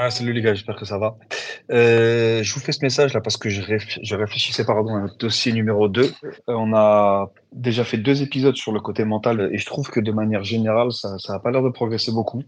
[0.00, 1.16] Ah, salut les gars, j'espère que ça va.
[1.72, 5.00] Euh, je vous fais ce message là parce que je, réf- je réfléchissais pardon, à
[5.00, 6.12] notre dossier numéro 2.
[6.46, 10.12] on a déjà fait deux épisodes sur le côté mental et je trouve que de
[10.12, 12.44] manière générale, ça n'a pas l'air de progresser beaucoup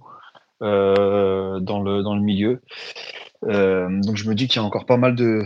[0.63, 2.61] euh, dans, le, dans le milieu.
[3.47, 5.43] Euh, donc je me dis qu'il y a encore pas mal de,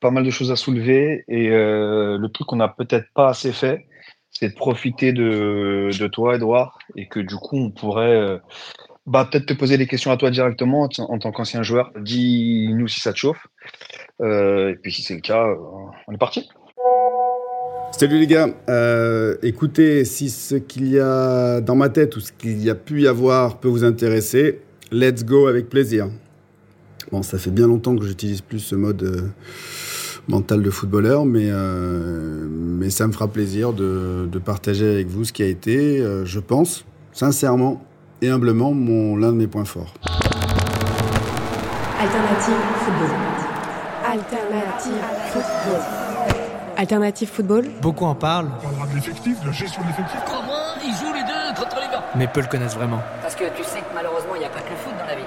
[0.00, 3.52] pas mal de choses à soulever et euh, le truc qu'on n'a peut-être pas assez
[3.52, 3.86] fait,
[4.32, 8.38] c'est de profiter de, de toi, Edouard, et que du coup on pourrait euh,
[9.06, 11.92] bah, peut-être te poser des questions à toi directement en, tant qu'ancien joueur.
[12.00, 13.46] Dis-nous si ça te chauffe.
[14.20, 15.56] Euh, et puis si c'est le cas, euh,
[16.06, 16.48] on est parti.
[17.90, 22.32] Salut les gars, Euh, écoutez, si ce qu'il y a dans ma tête ou ce
[22.32, 26.08] qu'il y a pu y avoir peut vous intéresser, let's go avec plaisir.
[27.10, 29.32] Bon, ça fait bien longtemps que j'utilise plus ce mode
[30.28, 35.42] mental de footballeur, mais, mais ça me fera plaisir de, partager avec vous ce qui
[35.42, 37.84] a été, je pense, sincèrement
[38.22, 39.92] et humblement, mon, l'un de mes points forts.
[42.00, 43.10] Alternative football.
[44.06, 45.80] Alternative football.
[46.76, 47.64] Alternative football.
[47.82, 50.20] Beaucoup en parlent, On parlera de l'effectif, de la gestion de l'effectif.
[50.24, 53.00] Comment ils jouent les deux contre les gars mais peu le connaissent vraiment.
[53.22, 55.14] Parce que tu sais que malheureusement, il n'y a pas que le foot dans la
[55.14, 55.22] vie.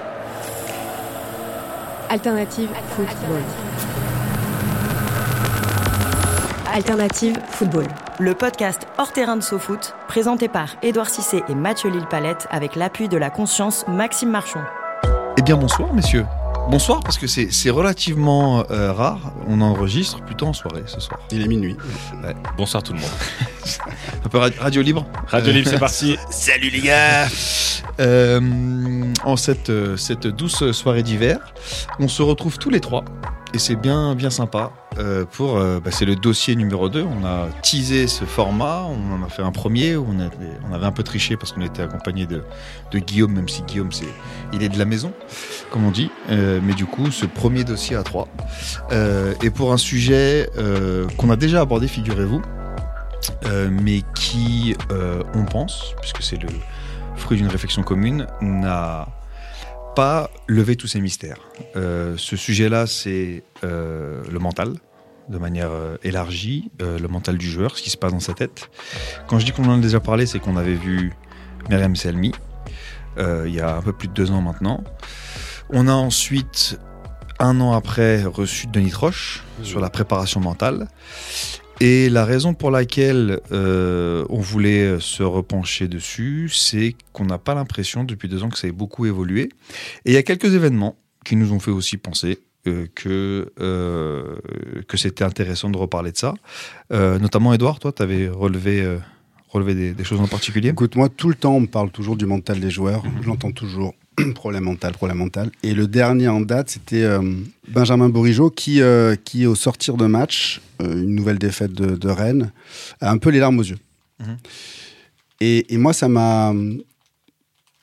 [2.08, 3.06] Alternative football.
[3.06, 4.05] Alternative
[7.50, 7.86] football.
[8.18, 13.08] Le podcast Hors terrain de SoFoot, présenté par Édouard Cissé et Mathieu Lille-Palette avec l'appui
[13.08, 14.60] de la conscience Maxime Marchon.
[15.38, 16.26] Eh bien bonsoir messieurs.
[16.68, 19.32] Bonsoir parce que c'est c'est relativement euh, rare.
[19.48, 21.18] On enregistre plutôt en soirée ce soir.
[21.30, 21.76] Il est minuit.
[22.58, 23.10] Bonsoir tout le monde.
[24.26, 25.06] Un peu ra- radio libre.
[25.28, 26.16] Radio Libre, c'est parti.
[26.30, 27.26] Salut les gars
[28.00, 28.40] Euh,
[29.24, 31.38] En cette, euh, cette douce soirée d'hiver,
[32.00, 33.04] on se retrouve tous les trois.
[33.54, 34.72] Et c'est bien, bien sympa.
[34.98, 37.02] Euh, euh, bah, c'est le dossier numéro 2.
[37.02, 38.84] On a teasé ce format.
[38.84, 42.26] On en a fait un premier on, avait- un peu triché parce qu'on était accompagné
[42.26, 42.42] de,
[42.94, 43.90] Guillaume, même si Guillaume,
[44.52, 45.12] il est de la maison,
[45.70, 46.10] comme on dit.
[46.30, 48.28] Euh, mais du coup, ce premier dossier à trois.
[48.92, 50.48] Euh, et pour un sujet
[51.16, 52.42] qu'on a déjà abordé, figurez-vous,
[53.70, 54.74] mais qui,
[55.34, 56.48] on pense, puisque c'est le
[57.16, 59.08] fruit d'une réflexion commune, n'a
[59.94, 61.38] pas levé tous ces mystères.
[61.74, 64.72] Ce sujet-là, c'est le mental,
[65.28, 68.34] de manière euh, élargie, euh, le mental du joueur, ce qui se passe dans sa
[68.34, 68.70] tête.
[69.26, 71.12] Quand je dis qu'on en a déjà parlé, c'est qu'on avait vu
[71.68, 72.32] Myriam Selmi,
[73.18, 74.82] euh, il y a un peu plus de deux ans maintenant.
[75.70, 76.78] On a ensuite,
[77.38, 80.88] un an après, reçu Denis Troche sur la préparation mentale.
[81.80, 88.04] Et la raison pour laquelle on voulait se repencher dessus, c'est qu'on n'a pas l'impression
[88.04, 89.50] depuis deux ans que ça ait beaucoup évolué.
[90.06, 92.38] Et il y a quelques événements qui nous ont fait aussi penser
[92.68, 94.36] euh, que, euh,
[94.88, 96.34] que c'était intéressant de reparler de ça.
[96.92, 98.98] Euh, notamment, Edouard, toi, tu avais relevé, euh,
[99.48, 100.70] relevé des, des choses en particulier?
[100.70, 103.02] Écoute, moi, tout le temps, on me parle toujours du mental des joueurs.
[103.22, 103.94] Je l'entends toujours.
[104.34, 105.50] problème mental, problème mental.
[105.62, 107.06] Et le dernier en date, c'était
[107.68, 108.80] Benjamin Bourigeau qui,
[109.24, 112.50] qui, au sortir de match, une nouvelle défaite de, de Rennes,
[113.02, 113.78] a un peu les larmes aux yeux.
[114.20, 114.36] Mhm.
[115.40, 116.54] et, et moi, ça m'a.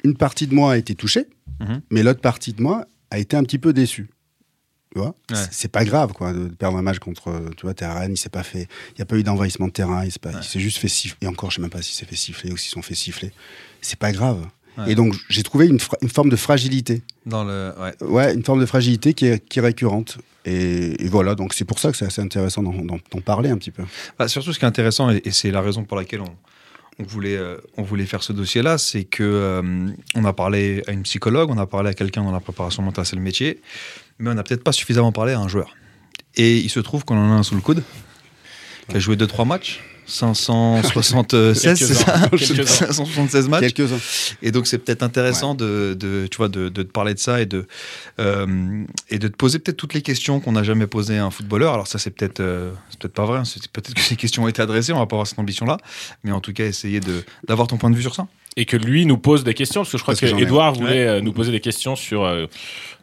[0.04, 1.28] Une partie de moi a été touchée,
[1.60, 1.82] Mhm.
[1.92, 4.10] mais l'autre partie de moi a été un petit peu déçue.
[4.94, 5.38] Tu vois Ouais.
[5.52, 7.32] C'est- pas grave, quoi, de perdre un match contre.
[7.58, 8.68] Tu vois, t'es à Rennes, il s'est pas fait.
[8.92, 11.18] Il n'y a pas eu d'envahissement de terrain, il s'est pas- s'est juste fait siffler.
[11.22, 13.32] Et encore, je sais même pas s'il s'est fait siffler ou s'ils sont fait siffler.
[13.82, 14.46] C'est pas grave.
[14.78, 14.92] Ouais.
[14.92, 17.02] Et donc, j'ai trouvé une, fra- une forme de fragilité.
[17.26, 18.08] Dans le, ouais.
[18.08, 20.18] Ouais, une forme de fragilité qui est, qui est récurrente.
[20.46, 23.72] Et, et voilà, donc c'est pour ça que c'est assez intéressant d'en parler un petit
[23.72, 23.84] peu.
[24.20, 26.36] Bah, surtout, ce qui est intéressant, et, et c'est la raison pour laquelle on,
[27.00, 30.92] on voulait, euh, on voulait faire ce dossier-là, c'est que euh, on a parlé à
[30.92, 33.62] une psychologue, on a parlé à quelqu'un dans la préparation mentale, c'est le métier,
[34.20, 35.76] mais on n'a peut-être pas suffisamment parlé à un joueur.
[36.36, 37.84] Et il se trouve qu'on en a un sous le coude,
[38.90, 39.82] qui a joué 2-3 matchs.
[40.06, 42.66] 576, c'est ça Quelques-uns.
[42.66, 43.74] 576 matchs.
[43.74, 44.00] Quelques-uns.
[44.42, 47.42] Et donc c'est peut-être intéressant de, de, tu vois, de, de te parler de ça
[47.42, 47.66] et de,
[48.20, 51.32] euh, et de te poser peut-être toutes les questions qu'on n'a jamais posées à un
[51.32, 51.74] footballeur.
[51.74, 53.44] Alors ça c'est peut-être euh, peut-être pas vrai, hein.
[53.72, 55.78] Peut-être que ces questions ont été adressées, on va pas avoir cette ambition-là,
[56.24, 57.00] mais en tout cas essayer
[57.48, 58.28] d'avoir ton point de vue sur ça.
[58.56, 60.40] Et que lui nous pose des questions, parce que je crois Parce que.
[60.42, 62.46] Edouard voulait euh, nous poser des questions sur euh,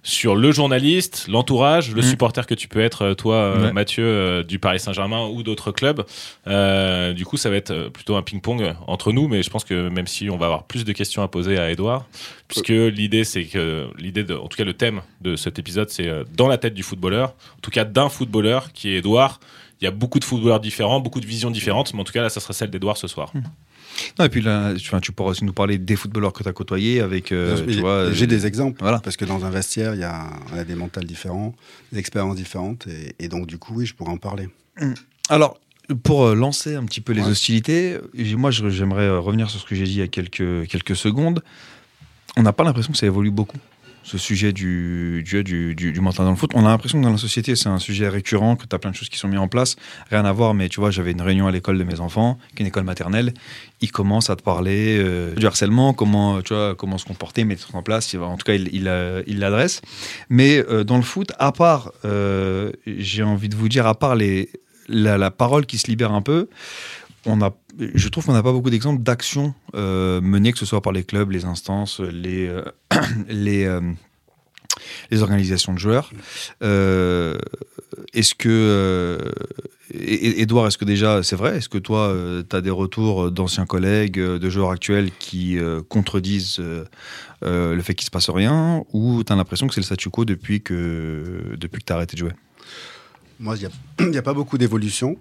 [0.02, 2.04] sur le journaliste, l'entourage, le Mm.
[2.04, 3.72] supporter que tu peux être, euh, toi, Ouais.
[3.72, 6.06] Mathieu, euh, du Paris Saint-Germain ou d'autres clubs.
[6.46, 9.88] Euh, du coup, ça va être plutôt un ping-pong entre nous, mais je pense que
[9.90, 12.06] même si on va avoir plus de questions à poser à Edouard,
[12.48, 16.48] puisque l'idée, c'est que l'idée, en tout cas, le thème de cet épisode, c'est dans
[16.48, 19.38] la tête du footballeur, en tout cas d'un footballeur qui est Edouard.
[19.82, 22.22] Il y a beaucoup de footballeurs différents, beaucoup de visions différentes, mais en tout cas,
[22.22, 23.32] là, ça sera celle d'Edouard ce soir.
[24.18, 26.52] Non, et puis là, tu, tu pourras aussi nous parler des footballeurs que tu as
[26.52, 27.32] côtoyés avec.
[27.32, 28.98] euh, J'ai- tu vois, J'ai des exemples, voilà.
[29.00, 31.54] parce que dans un vestiaire, il y a, on a des mentales différents,
[31.92, 34.48] des expériences différentes, et, et donc du coup, oui, je pourrais en parler.
[35.28, 35.58] Alors,
[36.04, 37.30] pour euh, lancer un petit peu les Ouais.
[37.30, 37.98] hostilités,
[38.36, 41.42] moi j'aimerais euh, revenir sur ce que j'ai dit il y a quelques, quelques secondes.
[42.36, 43.58] On n'a pas l'impression que ça évolue beaucoup,
[44.02, 46.50] ce sujet du, du, du, du- mental dans le foot.
[46.54, 48.90] On a l'impression que dans la société, c'est un sujet récurrent, que tu as plein
[48.90, 49.76] de choses qui sont mises en place.
[50.10, 52.56] Rien à voir, mais tu vois, j'avais une réunion à l'école de mes enfants, qui
[52.56, 53.34] est une école maternelle.
[53.80, 57.74] Ils commencent à te parler euh, du harcèlement, comment, tu vois, comment se comporter, mettre
[57.74, 58.14] en place.
[58.14, 59.82] En tout cas, il il, euh, il l'adresse.
[60.28, 61.92] Mais euh, dans le foot, à part,
[62.86, 64.50] j'ai envie de vous dire, à part les,
[64.88, 66.48] la, la parole qui se libère un peu,
[67.26, 70.80] on a, je trouve qu'on n'a pas beaucoup d'exemples d'actions euh, menées, que ce soit
[70.80, 72.64] par les clubs, les instances, les, euh,
[73.30, 73.80] euh,
[75.10, 76.10] les organisations de joueurs.
[78.12, 79.32] Est-ce que,
[79.92, 82.16] Edouard, est-ce que déjà, c'est vrai, est-ce que toi,
[82.48, 85.58] tu as des retours d'anciens collègues, de joueurs actuels qui
[85.88, 86.62] contredisent
[87.42, 90.24] le fait qu'il se passe rien, ou tu as l'impression que c'est le statu quo
[90.24, 92.32] depuis que, depuis que tu as arrêté de jouer?
[93.40, 93.56] Moi,
[93.98, 95.18] il n'y a pas beaucoup d'évolution.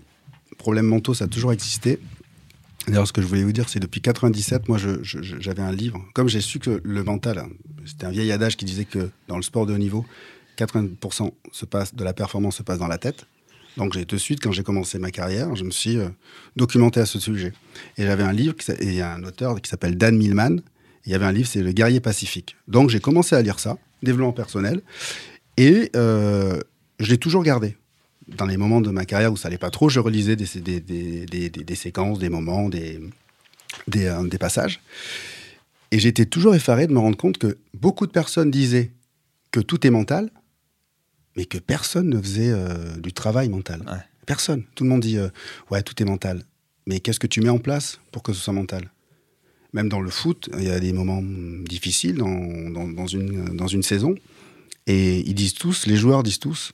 [0.59, 1.99] Problèmes mentaux, ça a toujours existé.
[2.85, 6.03] D'ailleurs, ce que je voulais vous dire, c'est depuis 97, moi, j'avais un livre.
[6.13, 7.43] Comme j'ai su que le mental,
[7.85, 10.05] c'était un vieil adage qui disait que dans le sport de haut niveau,
[10.57, 13.25] 80% se passe, de la performance se passe dans la tête.
[13.77, 16.09] Donc, j'ai de suite, quand j'ai commencé ma carrière, je me suis euh,
[16.57, 17.53] documenté à ce sujet.
[17.97, 20.57] Et j'avais un livre, et il y a un auteur qui s'appelle Dan Millman.
[21.05, 22.57] Il y avait un livre, c'est Le guerrier pacifique.
[22.67, 24.81] Donc, j'ai commencé à lire ça, développement personnel.
[25.55, 26.59] Et euh,
[26.99, 27.77] je l'ai toujours gardé
[28.37, 30.79] dans les moments de ma carrière où ça allait pas trop, je relisais des, des,
[30.79, 32.99] des, des- des- des séquences, des moments, des,
[33.97, 34.79] euh, des passages.
[35.91, 38.91] Et j'étais toujours effaré de me rendre compte que beaucoup de personnes disaient
[39.51, 40.29] que tout est mental,
[41.35, 43.81] mais que personne ne faisait euh, du travail mental.
[43.87, 43.97] Ouais.
[44.25, 44.63] Personne.
[44.75, 45.29] Tout le monde dit euh,
[45.71, 46.43] ouais, tout est mental.
[46.85, 48.91] Mais qu'est-ce que tu mets en place pour que ce soit mental?
[49.73, 53.67] Même dans le foot, il y a des moments difficiles dans, dans, dans une, dans
[53.67, 54.15] une saison.
[54.87, 56.71] Et ils disent tous, les joueurs disent tous,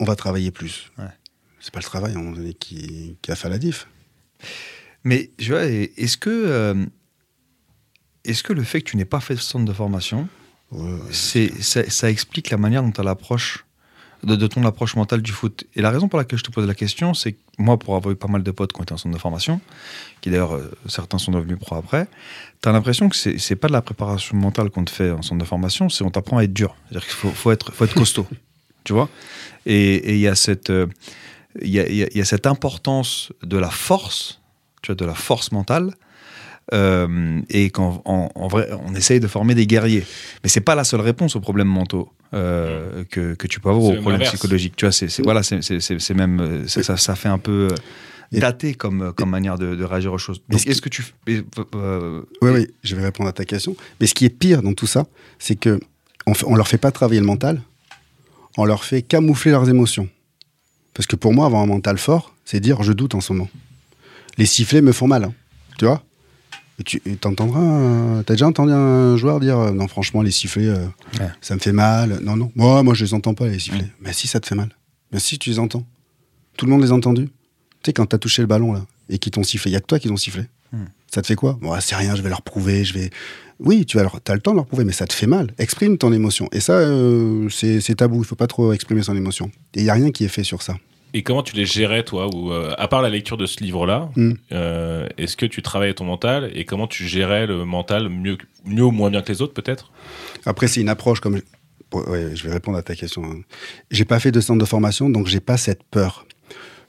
[0.00, 0.90] on va travailler plus.
[0.98, 1.04] Ouais.
[1.60, 3.86] C'est pas le travail à un moment donné qui, qui a fait la diff.
[5.04, 6.86] Mais je vois, est-ce que, euh,
[8.24, 10.28] est-ce que le fait que tu n'aies pas fait de centre de formation,
[10.72, 10.98] Ouais, ouais.
[11.10, 13.64] c'est, ça, ça explique la manière dont tu as l'approche,
[14.22, 15.64] de, de ton approche mentale du foot?
[15.74, 18.12] Et la raison pour laquelle je te pose la question, c'est que moi, pour avoir
[18.12, 19.60] eu pas mal de potes qui ont été en centre de formation,
[20.20, 22.06] qui d'ailleurs, euh, certains sont devenus pro après,
[22.62, 25.22] tu as l'impression que c'est, c'est pas de la préparation mentale qu'on te fait en
[25.22, 26.76] centre de formation, c'est on t'apprend à être dur.
[26.88, 28.26] C'est-à-dire qu'il faut, faut, être, faut être costaud,
[28.84, 29.08] tu vois?
[29.66, 30.70] Et il y a cette...
[30.70, 30.86] euh,
[31.60, 34.40] il y, a, il y a- il y a cette importance de la force,
[34.82, 35.92] tu vois, de la force mentale,
[36.72, 40.04] euh, et qu'en en, en vrai, on essaye de former des guerriers.
[40.44, 43.82] Mais c'est pas la seule réponse aux problèmes mentaux euh, que, que tu peux avoir,
[43.84, 44.76] aux problèmes psychologiques.
[44.76, 47.68] Tu vois, c'est voilà, c'est- même ça, ça, ça fait un peu
[48.40, 50.40] daté comme, comme manière de, de réagir aux choses.
[50.48, 51.04] Donc, est-ce que tu
[51.74, 53.74] euh, Oui, oui, je vais répondre à ta question.
[54.00, 55.06] Mais ce qui est pire dans tout ça,
[55.40, 55.80] c'est que
[56.28, 57.60] on, on leur fait pas travailler le mental,
[58.56, 60.08] on leur fait camoufler leurs émotions.
[60.94, 63.48] Parce que pour moi, avoir un mental fort, c'est dire je doute en ce moment.
[64.38, 65.34] Les sifflets me font mal, hein,
[65.78, 66.02] tu vois?
[66.78, 70.66] Et tu t'entendras, euh, t'as déjà entendu un joueur dire euh, non franchement les sifflets,
[70.68, 70.86] euh,
[71.20, 71.28] Ouais.
[71.42, 72.20] ça me fait mal.
[72.22, 73.90] Non non, moi moi je les entends pas les sifflets.
[74.00, 74.70] Mais si ça te fait mal,
[75.12, 75.84] mais si tu les entends,
[76.56, 77.26] tout le monde les a entendus.
[77.26, 77.32] Tu
[77.86, 79.86] sais quand t'as touché le ballon là et qu'ils t'ont sifflé, il y a que
[79.86, 80.44] toi qui t'ont sifflé.
[81.12, 81.58] Ça te fait quoi?
[81.60, 83.10] Bon, c'est rien, je vais leur prouver, je vais.
[83.60, 85.52] Oui, tu as le temps de leur prouver, mais ça te fait mal.
[85.58, 86.48] Exprime ton émotion.
[86.52, 88.22] Et ça, euh, c'est tabou.
[88.22, 89.50] Il faut pas trop exprimer son émotion.
[89.74, 90.76] Et il y a rien qui est fait sur ça.
[91.12, 94.10] Et comment tu les gérais, toi ou euh, À part la lecture de ce livre-là,
[94.16, 94.32] Mm.
[94.52, 98.84] euh, est-ce que tu travaillais ton mental et comment tu gérais le mental mieux, mieux
[98.84, 99.90] ou moins bien que les autres, peut-être?
[100.46, 101.40] Après, c'est une approche comme.
[101.92, 103.24] ouais, je vais répondre à ta question.
[103.90, 106.26] J'ai pas fait de centre de formation, donc j'ai pas cette peur.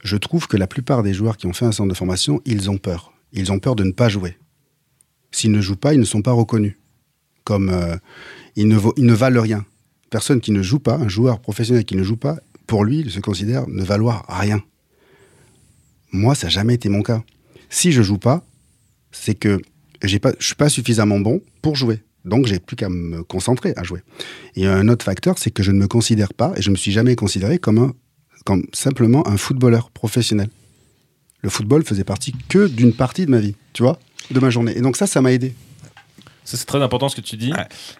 [0.04, 2.70] Je trouve que la plupart des joueurs qui ont fait un centre de formation, ils
[2.70, 3.14] ont peur.
[3.34, 4.38] Ils ont peur de ne pas jouer.
[5.32, 6.78] S'ils ne jouent pas, ils ne sont pas reconnus.
[7.44, 7.96] Comme euh,
[8.56, 9.66] ils, ne ne valent rien.
[10.10, 13.12] Personne qui ne joue pas, un joueur professionnel qui ne joue pas, pour lui, il
[13.12, 14.62] se considère ne valoir rien.
[16.12, 17.24] Moi, ça n'a jamais été mon cas.
[17.70, 18.44] Si je joue pas,
[19.12, 19.62] c'est que
[20.04, 22.04] je suis pas suffisamment bon pour jouer.
[22.26, 24.02] Donc, j'ai plus qu'à me concentrer à jouer.
[24.56, 26.92] Et un autre facteur, c'est que je ne me considère pas, et je me suis
[26.92, 27.94] jamais considéré comme, un,
[28.46, 30.50] comme simplement un footballeur professionnel.
[31.42, 34.78] Le football faisait partie que d'une partie de ma vie, tu vois, de ma journée.
[34.78, 35.54] Et donc ça, ça m'a aidé.
[36.44, 37.52] Ça, c'est très important ce que tu dis.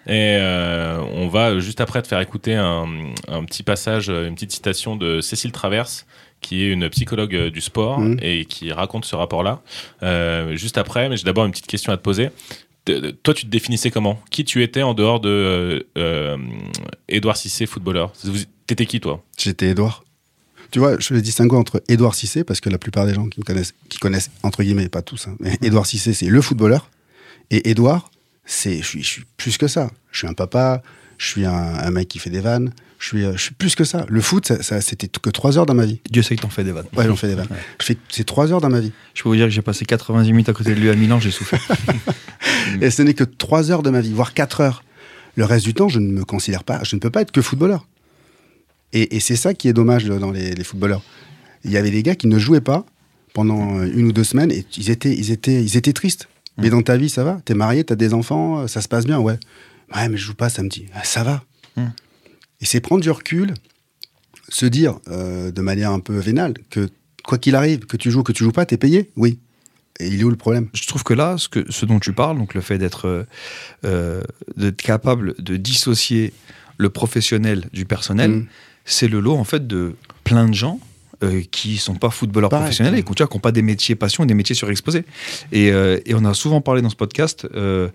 [0.08, 2.86] Et euh, on va juste après te faire écouter un,
[3.28, 6.06] un petit passage, une petite citation de Cécile Traverse,
[6.42, 8.18] qui est une psychologue euh, du sport Mhm.
[8.22, 9.62] et qui raconte ce rapport-là.
[10.02, 12.30] Euh, juste après, mais j'ai d'abord une petite question à te poser.
[12.84, 14.20] T- Toi, tu te définissais comment?
[14.32, 16.38] Qui tu étais en dehors de euh, euh,
[17.08, 18.12] Édouard Cissé, footballeur?
[18.66, 19.24] T'étais qui, toi?
[19.38, 20.04] J'étais Édouard.
[20.72, 23.28] Tu vois, je fais le distinguo entre Édouard Cissé, parce que la plupart des gens
[23.28, 26.42] qui me connaissent, qui connaissent entre guillemets, pas tous, hein, mais Édouard Cissé, c'est le
[26.42, 26.90] footballeur.
[27.50, 28.10] Et Édouard,
[28.46, 29.92] c'est, je suis, je suis plus que ça.
[30.12, 30.82] Je suis un papa,
[31.18, 33.76] je suis un, un mec qui fait des vannes, je suis, euh, je suis plus
[33.76, 34.06] que ça.
[34.08, 36.00] Le foot, ça, ça- c'était que trois heures dans ma vie.
[36.10, 36.86] Dieu sait que t'en fais des vannes.
[36.96, 37.48] Ouais, j'en fais des vannes.
[37.80, 38.92] Je fais, c'est trois heures dans ma vie.
[39.14, 41.20] Je peux vous dire que j'ai passé 90 minutes à côté de lui à Milan,
[41.20, 41.62] j'ai souffert.
[42.82, 44.84] Et ce n'est que trois heures de ma vie, voire quatre heures.
[45.36, 47.42] Le reste du temps, je ne me considère pas, je ne peux pas être que
[47.42, 47.86] footballeur.
[48.94, 51.02] Et, et c'est ça qui est dommage dans les, les footballeurs.
[51.64, 52.86] Il y avait des gars qui ne jouaient pas
[53.34, 56.28] pendant une ou deux semaines et ils étaient, ils étaient, ils étaient tristes.
[56.58, 57.42] Mais dans ta vie, ça va?
[57.46, 59.40] T'es marié, t'as des enfants, ça se passe bien, ouais.
[59.96, 60.86] Ouais, mais je joue pas samedi.
[60.94, 61.44] Ah, ça va.
[61.76, 61.88] Mm.
[62.60, 63.54] Et c'est prendre du recul,
[64.50, 66.90] se dire euh, de manière un peu vénale que
[67.24, 69.40] quoi qu'il arrive, que tu joues, que tu joues pas, t'es payé, oui.
[70.00, 70.70] Et il est où le problème?
[70.74, 73.24] Je trouve que là, ce, que, ce dont tu parles, donc le fait d'être euh,
[73.86, 76.34] euh, capable de dissocier
[76.78, 78.48] le professionnel du personnel, Mm.
[78.86, 80.80] C'est le lot en fait de plein de gens
[81.24, 84.34] euh, qui sont pas footballeurs Pareil, professionnels et qui n'ont pas des métiers passion, des
[84.34, 85.04] métiers surexposés.
[85.52, 87.90] Et, euh, et on a souvent parlé dans ce podcast euh,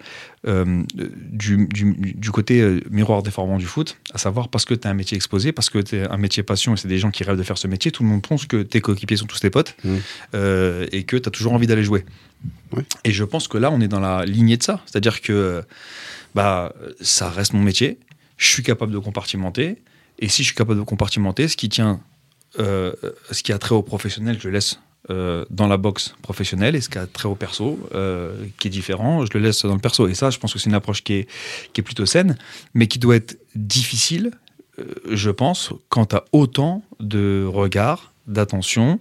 [0.47, 0.85] euh,
[1.33, 4.95] du, du, du côté miroir déformant du foot, à savoir parce que tu as un
[4.95, 7.37] métier exposé, parce que tu as un métier passion et c'est des gens qui rêvent
[7.39, 9.75] de faire ce métier, tout le monde pense que tes coéquipiers sont tous tes potes
[9.83, 9.97] Mm.
[10.35, 12.05] euh, et que tu as toujours envie d'aller jouer.
[13.05, 14.81] Et je pense que là, on est dans la lignée de ça.
[14.87, 15.63] C'est-à-dire que
[16.37, 17.99] bah, ça reste mon métier,
[18.37, 19.79] je suis capable de compartimenter,
[20.19, 22.01] et si je suis capable de compartimenter, ce qui tient,
[22.59, 22.93] euh,
[23.31, 26.81] ce qui a trait au professionnel, je le laisse euh, dans la boxe professionnelle, et
[26.81, 29.81] ce qui a trait au perso, euh, qui est différent, je le laisse dans le
[29.81, 30.09] perso.
[30.09, 31.29] Et ça, je pense que c'est une approche qui est,
[31.73, 32.37] qui est plutôt saine,
[32.75, 34.33] mais qui doit être difficile,
[34.81, 38.99] euh, je pense, quand tu as autant de regards, d'attention,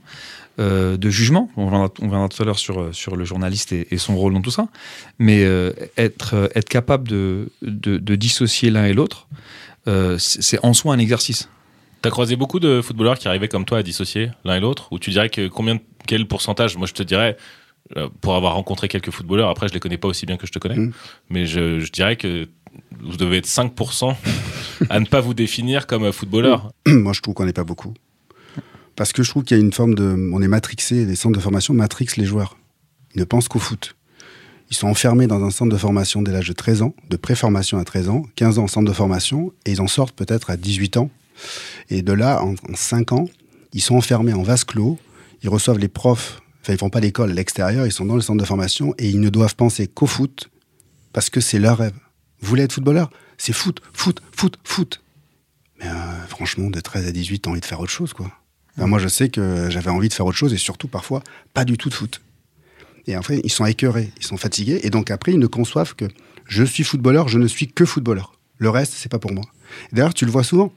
[0.60, 1.50] de jugement.
[1.58, 4.68] On viendra, tout à l'heure sur, sur le journaliste et, son rôle dans tout ça.
[5.18, 5.42] Mais
[5.98, 9.28] être, être capable de, de dissocier l'un et l'autre,
[9.88, 11.50] euh, c'est en soi un exercice.
[12.02, 14.88] T'as croisé beaucoup de footballeurs qui arrivaient comme toi à dissocier l'un et l'autre?
[14.92, 16.78] Ou tu dirais que combien, quel pourcentage?
[16.78, 17.36] Moi, je te dirais,
[17.98, 20.52] euh, pour avoir rencontré quelques footballeurs, après, je les connais pas aussi bien que je
[20.52, 20.94] te connais, Mm.
[21.30, 22.48] mais je, je dirais que
[23.00, 24.16] vous devez être 5%
[24.90, 26.72] à ne pas vous définir comme footballeur.
[26.88, 27.94] Moi, je trouve qu'on n'est pas beaucoup.
[28.96, 30.30] Parce que je trouve qu'il y a une forme de.
[30.34, 32.56] On est matrixé, les centres de formation matrixent les joueurs.
[33.14, 33.95] Ils ne pensent qu'au foot.
[34.72, 37.78] Ils sont enfermés dans un centre de formation dès l'âge de 13 ans, de préformation
[37.78, 40.58] à 13 ans, 15 ans en centre de formation, et ils en sortent peut-être à
[40.58, 41.10] 18 ans.
[41.90, 43.26] Et de là, en, en 5 ans,
[43.74, 44.98] ils sont enfermés en vase clos,
[45.44, 48.22] ils reçoivent les profs, enfin, ils font pas l'école à l'extérieur, ils sont dans le
[48.22, 50.50] centre de formation, et ils ne doivent penser qu'au foot,
[51.14, 51.94] parce que c'est leur rêve.
[52.42, 53.10] Vous voulez être footballeur?
[53.38, 55.02] C'est foot, foot, foot, foot.
[55.80, 58.32] Mais euh, franchement, de 13 à 18, t'as envie de faire autre chose, quoi.
[58.78, 61.66] Ben, moi, je sais que j'avais envie de faire autre chose et surtout, parfois, pas
[61.66, 62.22] du tout de foot.
[63.08, 64.80] Et après, ils sont écœurés, ils sont fatigués.
[64.84, 66.06] Et donc, après, ils ne conçoivent que
[66.48, 68.34] je suis footballeur, je ne suis que footballeur.
[68.58, 69.44] Le reste, c'est pas pour moi.
[69.92, 70.72] D'ailleurs, tu le vois souvent.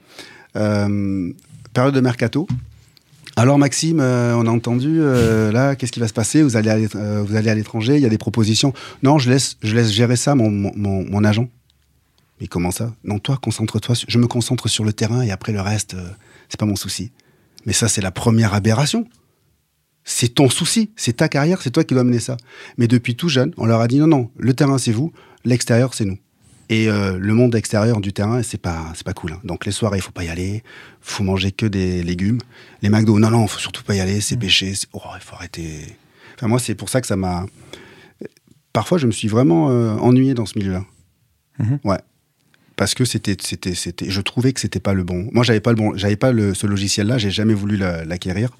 [0.55, 1.31] Euh,
[1.73, 2.47] période de mercato.
[3.35, 6.41] Alors, Maxime, euh, on a entendu, euh, là, qu'est-ce qui va se passer?
[6.43, 8.73] Vous allez, à euh, vous allez à l'étranger, il y a des propositions.
[9.01, 11.47] Non, je laisse, je laisse gérer ça, mon, mon, mon- agent.
[12.41, 12.93] Mais comment ça?
[13.03, 13.95] Non, toi, concentre-toi.
[14.07, 15.95] Je me concentre sur le terrain et après le reste,
[16.49, 17.11] c'est pas mon souci.
[17.65, 19.07] Mais ça, c'est la première aberration.
[20.11, 22.35] C'est ton souci, c'est ta carrière, c'est toi qui dois mener ça.
[22.79, 25.13] Mais depuis tout jeune, on leur a dit non, non, le terrain c'est vous,
[25.45, 26.17] l'extérieur c'est nous.
[26.69, 29.33] Et euh, le monde extérieur du terrain, c'est pas, c'est pas cool.
[29.33, 29.39] hein.
[29.43, 30.63] Donc les soirées, il faut pas y aller,
[31.01, 32.39] faut manger que des légumes.
[32.81, 34.73] Les McDo, non, non, faut surtout pas y aller, c'est péché.
[34.73, 35.95] c'est- Oh, il faut arrêter.
[36.35, 37.45] Enfin, moi, c'est pour ça que ça m'a.
[38.73, 40.85] Parfois, je me suis vraiment euh, ennuyé dans ce milieu-là.
[41.59, 41.79] Mhm.
[41.83, 41.97] Ouais.
[42.79, 45.27] Parce que c'était, c'était, c'était, je trouvais que c'était pas le bon.
[45.33, 47.17] Moi, j'avais pas le bon, j'avais pas le, ce logiciel-là.
[47.17, 48.51] J'ai jamais voulu la- l'acquérir.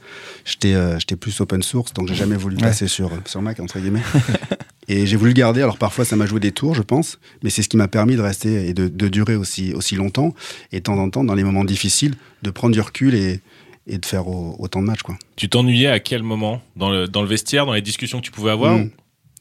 [0.44, 2.64] J'étais, euh, j'étais plus open source, donc j'ai jamais voulu Ouais.
[2.64, 4.02] passer sur sur Mac entre guillemets.
[4.90, 5.62] et j'ai voulu le garder.
[5.62, 8.18] Alors parfois, ça m'a joué des tours, je pense, mais c'est ce qui m'a permis
[8.18, 10.34] de rester et de, de durer aussi aussi longtemps.
[10.74, 13.40] Et de temps en temps, dans les moments difficiles, de prendre du recul et
[13.88, 15.16] et de faire au- autant de matchs, quoi.
[15.38, 16.62] Tu t'ennuyais à quel moment?
[16.76, 18.90] Dans le, dans le vestiaire, dans les discussions que tu pouvais avoir Mm.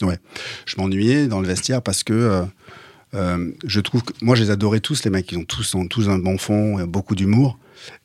[0.03, 0.19] Ouais.
[0.67, 2.43] Je m'ennuyais dans le vestiaire parce que euh,
[3.15, 5.31] euh, je trouve que moi je les adorais tous les mecs.
[5.33, 7.59] Ils ont tous tous un bon fond et beaucoup d'humour.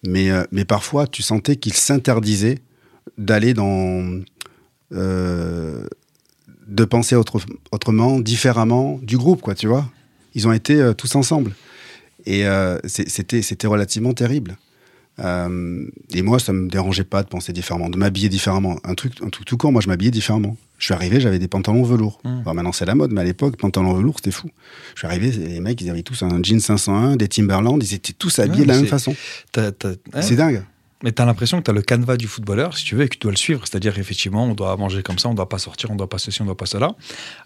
[0.06, 2.60] Mais euh, mais parfois tu sentais qu'ils s'interdisaient
[3.18, 4.22] d'aller dans
[4.94, 5.86] euh,
[6.68, 7.40] de penser autre-
[7.72, 9.90] autrement différemment du groupe quoi tu vois.
[10.36, 11.54] Ils ont été euh, tous ensemble.
[12.26, 14.58] Et euh, c'était relativement terrible
[15.20, 18.78] Euh, et moi, ça me dérangeait pas de penser différemment, de m'habiller différemment.
[18.84, 20.58] Un truc, un truc tout court, moi, je m'habillais différemment.
[20.80, 22.20] Je suis arrivé, j'avais des pantalons velours.
[22.24, 22.52] Mmh.
[22.54, 24.50] Maintenant, c'est la mode, mais à l'époque, pantalons velours, c'était fou.
[24.96, 28.14] Je suis arrivé, les mecs, ils avaient tous un jean 501, des Timberland, ils étaient
[28.14, 29.16] tous habillés Ouais, de la même façon.
[29.56, 29.72] Ouais.
[30.22, 30.64] C'est dingue.
[31.04, 33.08] Mais tu as l'impression que tu as le canevas du footballeur, si tu veux, et
[33.10, 33.62] que tu dois le suivre.
[33.68, 36.42] C'est-à-dire, effectivement, on doit manger comme ça, on doit pas sortir, on doit pas ceci,
[36.42, 36.96] on doit pas cela.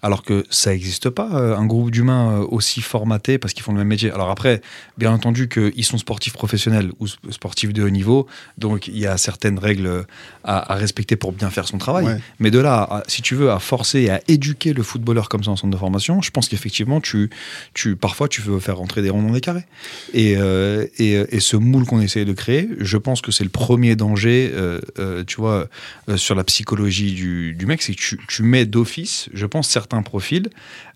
[0.01, 3.71] Alors que ça n'existe pas, euh, un groupe d'humains euh, aussi formatés parce qu'ils font
[3.73, 4.11] le même métier.
[4.11, 4.61] Alors après,
[4.97, 8.27] bien entendu qu'ils sont sportifs professionnels ou sp- sportifs de haut niveau,
[8.59, 10.05] donc il y a certaines règles
[10.43, 12.05] à, à respecter pour bien faire son travail.
[12.05, 12.17] Ouais.
[12.39, 15.43] Mais de là, à- si tu veux, à forcer et à éduquer le footballeur comme
[15.43, 17.31] ça en centre de formation, je pense qu'effectivement, tu,
[17.73, 19.65] tu, parfois, tu veux faire rentrer des ronds dans des carrés.
[20.13, 23.51] Et, euh, et, et ce moule qu'on essaye de créer, je pense que c'est le
[23.51, 25.69] premier danger, euh, euh, tu vois,
[26.09, 30.01] euh, sur la psychologie du, mec, c'est que tu, tu mets d'office, je pense, certains
[30.01, 30.49] profils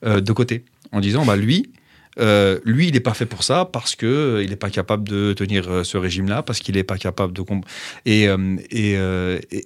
[0.03, 1.71] de côté, en disant, bah lui,
[2.19, 5.07] euh, lui, il n'est pas fait pour ça parce que euh, il n'est pas capable
[5.07, 7.43] de tenir euh, ce régime-là, parce qu'il n'est pas capable de
[8.05, 8.27] et
[8.71, 8.97] et,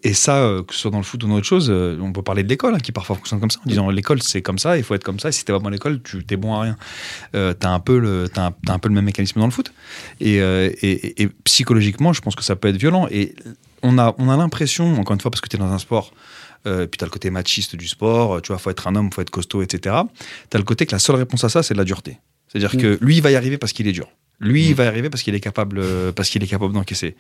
[0.04, 2.44] et, ça, que ce soit dans le foot ou dans autre chose, on peut parler
[2.44, 4.84] de l'école hein, qui parfois fonctionne comme ça, en disant l'école c'est comme ça, il
[4.84, 5.30] faut être comme ça.
[5.30, 6.78] Et si t'es pas bon à l'école, tu t'es bon à rien.
[7.34, 9.72] T'as un peu le t'as un, un peu le même mécanisme dans le foot.
[10.20, 13.08] Et- et psychologiquement, je pense que ça peut être violent.
[13.12, 13.36] Et
[13.84, 16.12] on a on a l'impression, encore une fois, parce que tu es dans un sport.
[16.68, 19.12] Euh, puis tu as le côté machiste du sport, tu vois, faut être un homme,
[19.14, 19.96] faut être costaud, etc.
[20.50, 22.18] Tu as le côté que la seule réponse à ça, c'est de la dureté.
[22.56, 22.82] C'est-à-dire Mm.
[22.82, 24.08] que lui, il va y arriver parce qu'il est dur.
[24.40, 27.16] Lui, il va y arriver parce qu'il est capable, euh, parce qu'il est capable d'encaisser.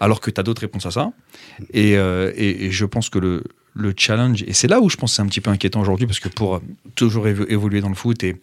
[0.00, 1.12] Alors que tu as d'autres réponses à ça.
[1.72, 4.96] Et, euh, et- et je pense que le, le challenge, et c'est là où je
[4.96, 6.60] pense que c'est un petit peu inquiétant aujourd'hui, parce que pour
[6.96, 8.36] toujours évo- évoluer dans le foot et,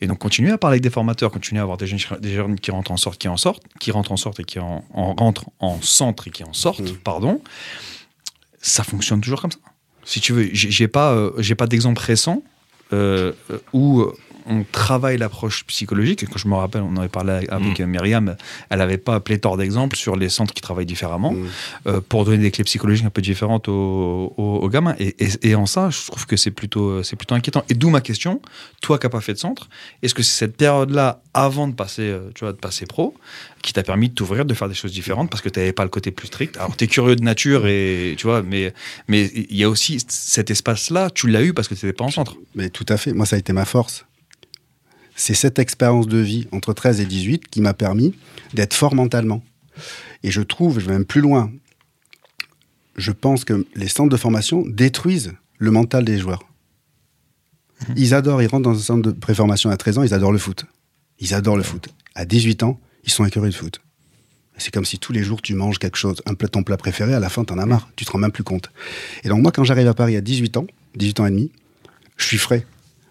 [0.00, 2.58] et donc continuer à parler avec des formateurs, continuer à avoir des jeunes, des jeunes
[2.60, 5.14] qui rentrent en sorte, qui en sortent, qui rentrent en sorte et qui en, en
[5.14, 6.96] rentrent en centre et qui en sortent, Mm.
[7.02, 7.40] pardon,
[8.60, 9.58] ça fonctionne toujours comme ça.
[10.04, 12.42] Si tu veux, j'ai pas, euh, j'ai pas d'exemple récent
[12.92, 14.12] euh, euh, où euh,
[14.46, 16.22] on travaille l'approche psychologique.
[16.22, 17.86] Et quand je me rappelle, on en avait parlé avec Mm.
[17.86, 18.36] Myriam,
[18.70, 21.46] elle avait pas pléthore d'exemples sur les centres qui travaillent différemment Mm.
[21.86, 24.94] euh, pour donner des clés psychologiques un peu différentes aux, aux- aux gamins.
[24.98, 27.64] Et, et- et en ça, je trouve que c'est plutôt, c'est plutôt inquiétant.
[27.68, 28.40] Et d'où ma question,
[28.82, 29.68] toi qui n'as pas fait de centre,
[30.02, 33.14] est-ce que c'est cette période-là, avant de passer, euh, tu vois, de passer pro,
[33.62, 35.84] qui t'a permis de t'ouvrir, de faire des choses différentes parce que tu n'avais pas
[35.84, 36.56] le côté plus strict?
[36.58, 38.72] Alors, tu es curieux de nature, et, tu vois, mais
[39.08, 42.04] mais il y a aussi cet espace-là, tu l'as eu parce que tu n'étais pas
[42.04, 42.36] en centre.
[42.54, 43.12] Mais tout à fait.
[43.14, 44.04] Moi, ça a été ma force.
[45.16, 48.14] C'est cette expérience de vie entre 13 et 18 qui m'a permis
[48.52, 49.42] d'être fort mentalement.
[50.22, 51.52] Et je trouve, je vais même plus loin,
[52.96, 56.44] je pense que les centres de formation détruisent le mental des joueurs.
[57.96, 60.38] Ils adorent, ils rentrent dans un centre de préformation à 13 ans, ils adorent le
[60.38, 60.64] foot.
[61.18, 61.88] Ils adorent le foot.
[62.14, 63.80] À 18 ans, ils sont écœurés de foot.
[64.56, 67.12] C'est comme si tous les jours tu manges quelque chose, un plat, ton plat préféré,
[67.12, 68.70] à la fin t'en as marre, tu te rends même plus compte.
[69.24, 71.50] Et donc moi quand j'arrive à Paris à 18 ans, 18 ans et demi,
[72.16, 72.64] je suis frais.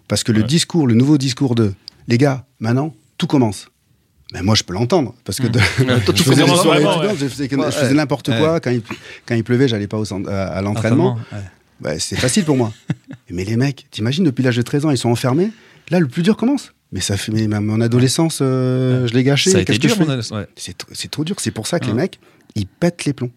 [0.08, 1.74] Parce que le discours, le nouveau discours de
[2.08, 3.68] les gars, maintenant, tout commence.
[4.32, 5.14] Mais moi, je peux l'entendre.
[5.24, 5.58] Parce que de-
[6.04, 8.38] Toi, je faisais, vraiment, je Ouais, n'importe Ouais.
[8.38, 8.58] quoi.
[8.60, 8.82] Quand il,
[9.26, 11.18] quand il pleuvait, j'allais pas au centre- à, à l'entraînement.
[11.98, 12.72] C'est facile pour moi.
[13.30, 15.50] Mais les mecs, t'imagines, depuis l'âge de 13 ans, ils sont enfermés.
[15.90, 16.72] Là, le plus dur commence.
[16.92, 19.50] Mais ça fait mais ma- mon adolescence, euh, je l'ai gâché.
[20.56, 21.36] C'est tr- c'est trop dur.
[21.40, 22.18] C'est pour ça que les mecs,
[22.54, 23.30] ils pètent les plombs.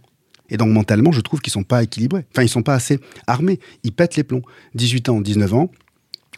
[0.49, 2.25] Et donc, mentalement, je trouve qu'ils sont pas équilibrés.
[2.31, 3.59] Enfin, ils sont pas assez armés.
[3.83, 4.43] Ils pètent les plombs.
[4.75, 5.71] 18 ans, 19 ans.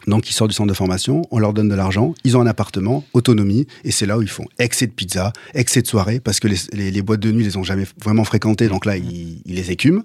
[0.10, 2.48] Donc, ils sortent du centre de formation, on leur donne de l'argent, ils ont un
[2.48, 6.40] appartement, autonomie, et c'est là où ils font excès de pizza, excès de soirée, parce
[6.40, 8.98] que les, les- les boîtes de nuit, ils les ont jamais vraiment fréquentées, donc là,
[8.98, 10.02] ils, ils les écument.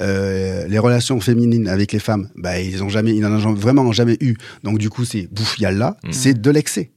[0.00, 3.90] Euh, les relations féminines avec les femmes, bah, ils ont jamais, ils n'en ont vraiment
[3.92, 4.36] jamais eu.
[4.64, 6.12] Donc, du coup, c'est bouffe yalla, Mhm.
[6.12, 6.90] c'est de l'excès.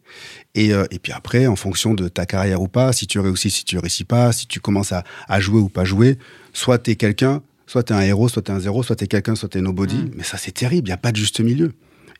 [0.55, 3.49] Et, euh, et puis après, en fonction de ta carrière ou pas, si tu réussis,
[3.49, 6.17] si tu réussis pas, si tu commences à, à jouer ou pas jouer,
[6.53, 8.97] soit tu es quelqu'un, soit tu es un héros, soit tu es un zéro, soit
[8.97, 9.95] tu es quelqu'un, soit tu es nobody.
[9.95, 10.11] Mm.
[10.17, 11.71] Mais ça, c'est terrible, il n'y a pas de juste milieu.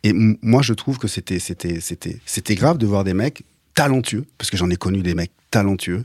[0.04, 3.42] Et moi, je trouve que c'était, c'était, c'était, c'était grave de voir des mecs
[3.74, 6.04] talentueux, parce que j'en ai connu des mecs talentueux,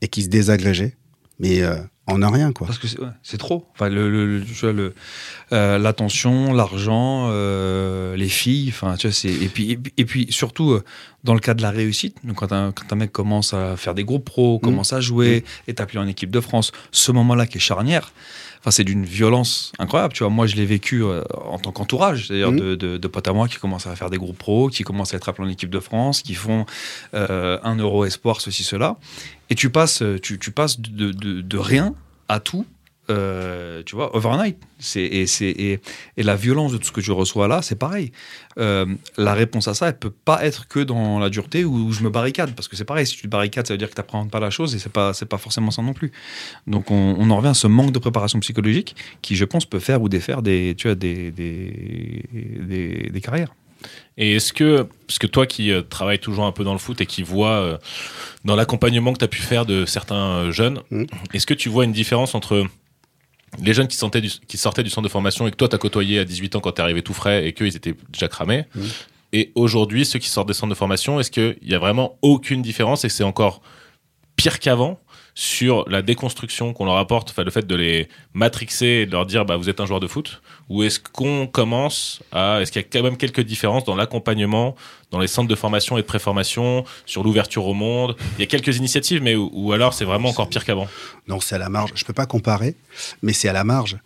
[0.00, 0.96] et qui se désagrégeaient,
[1.38, 2.66] mais euh, en un rien, quoi.
[2.66, 3.66] Parce que c'est ouais, trop.
[3.74, 4.38] Enfin, le, le-
[4.72, 4.94] le-
[5.52, 8.70] euh, l'attention, l'argent, euh, les filles.
[8.70, 10.80] Enfin, tu vois, c'est et puis et, puis- et puis surtout
[11.22, 12.16] dans le cas de la réussite.
[12.24, 15.44] Donc quand un, quand un mec commence à faire des groupes pros, commence à jouer,
[15.66, 18.12] est appelé en équipe de France, ce moment-là qui est charnière.
[18.60, 20.12] Enfin, c'est d'une violence incroyable.
[20.14, 22.58] Tu vois, moi, je l'ai vécu euh, en tant qu'entourage, c'est-à-dire Mhm.
[22.60, 25.14] de, de, de potes à moi qui commencent à faire des groupes pros, qui commencent
[25.14, 26.66] à être appelés en équipe de France, qui font
[27.14, 28.96] euh, un euro espoir, ceci, cela.
[29.50, 31.94] Et tu passes, tu, tu passes de, de, de rien
[32.28, 32.66] à tout,
[33.10, 34.56] euh, tu vois, overnight.
[34.78, 35.80] C'est, et, c'est, et,
[36.16, 38.12] et la violence de tout ce que je reçois là, c'est pareil.
[38.58, 42.02] Euh, la réponse à ça, elle peut pas être que dans la dureté où je
[42.02, 44.00] me barricade, parce que c'est pareil, si tu te barricades, ça veut dire que tu
[44.00, 46.12] n'apprends pas la chose, et c'est pas, c'est pas forcément ça non plus.
[46.66, 49.80] Donc on, on en revient à ce manque de préparation psychologique qui, je pense, peut
[49.80, 53.54] faire ou défaire des, tu vois, des, des, des, des carrières.
[54.16, 57.00] Et est-ce que, parce que toi qui euh, travailles toujours un peu dans le foot
[57.00, 57.78] et qui vois euh,
[58.44, 61.04] dans l'accompagnement que tu as pu faire de certains euh, jeunes, Mm.
[61.32, 62.66] est-ce que tu vois une différence entre
[63.62, 65.74] les jeunes qui, sortaient du, qui sortaient du centre de formation et que toi tu
[65.74, 68.66] as côtoyé à 18 ans quand tu arrivé tout frais et qu'ils étaient déjà cramés
[68.74, 68.80] Mm.
[69.32, 72.62] Et aujourd'hui, ceux qui sortent des centres de formation, est-ce qu'il y a vraiment aucune
[72.62, 73.60] différence et que c'est encore
[74.36, 74.98] pire qu'avant?
[75.40, 79.24] Sur la déconstruction qu'on leur apporte, enfin le fait de les matrixer et de leur
[79.24, 82.82] dire bah vous êtes un joueur de foot, ou est-ce qu'on commence à, est-ce qu'il
[82.82, 84.74] y a quand même quelques différences dans l'accompagnement,
[85.12, 88.16] dans les centres de formation et de préformation, sur l'ouverture au monde?
[88.36, 90.88] Il y a quelques initiatives, mais ou, alors c'est vraiment encore pire qu'avant?
[91.28, 91.92] Non, c'est à la marge.
[91.94, 92.74] Je peux pas comparer,
[93.22, 93.96] mais c'est à la marge.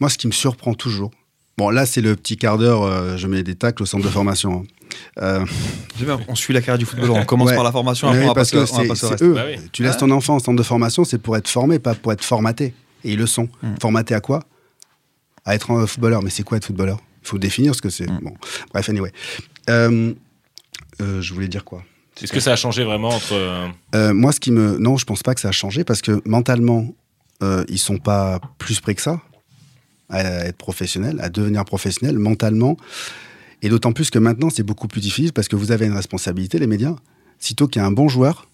[0.00, 1.10] Moi, ce qui me surprend toujours.
[1.58, 2.84] Bon, là, c'est le petit quart d'heure.
[2.84, 4.64] euh, je mets des tacles au centre de formation.
[5.20, 5.44] Euh,
[6.28, 7.16] On suit la carrière du footballeur.
[7.16, 7.54] On commence Ouais.
[7.54, 9.22] par la formation, après oui, on va parce passer, que on au reste.
[9.22, 9.34] eux.
[9.34, 9.56] Bah oui.
[9.72, 12.24] Tu laisses ton enfant en centre de formation, c'est pour être formé, pas pour être
[12.24, 12.74] formaté.
[13.04, 13.48] Et ils le sont.
[13.62, 13.74] Mm.
[13.80, 14.40] Formaté à quoi?
[15.44, 16.22] À être un footballeur.
[16.22, 16.98] Mais c'est quoi être footballeur?
[17.22, 18.08] Il faut définir ce que c'est.
[18.10, 18.20] Mm.
[18.22, 18.34] Bon,
[18.72, 19.12] bref, anyway.
[19.70, 20.12] Euh,
[21.00, 21.82] euh, je voulais dire quoi?
[22.22, 23.70] Est-ce que ça a changé vraiment entre
[24.12, 24.78] moi, ce qui me.
[24.78, 26.86] Non, je pense pas que ça a changé parce que mentalement,
[27.42, 29.20] euh, ils sont pas plus près que ça
[30.10, 32.76] à être professionnels, à devenir professionnels mentalement.
[33.64, 36.58] Et d'autant plus que maintenant, c'est beaucoup plus difficile parce que vous avez une responsabilité,
[36.58, 36.94] les médias.
[37.38, 38.46] Sitôt qu'il y a un bon joueur,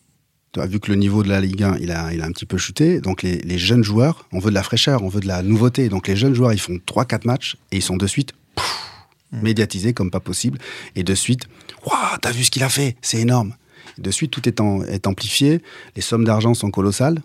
[0.57, 2.59] vu que le niveau de la Ligue 1, il a, il a un petit peu
[2.59, 3.01] chuté.
[3.01, 5.89] Donc, les, les jeunes joueurs, on veut de la fraîcheur, on veut de la nouveauté.
[5.89, 9.93] Donc, les jeunes joueurs, ils font 3-4 matchs et ils sont de suite pouf, médiatisés
[9.95, 10.59] comme pas possible.
[10.97, 11.43] Et de suite,
[11.85, 13.55] waouh, t'as vu ce qu'il a fait, c'est énorme.
[13.99, 15.61] De suite, tout est, en- est amplifié.
[15.97, 17.21] Les sommes d'argent sont colossales.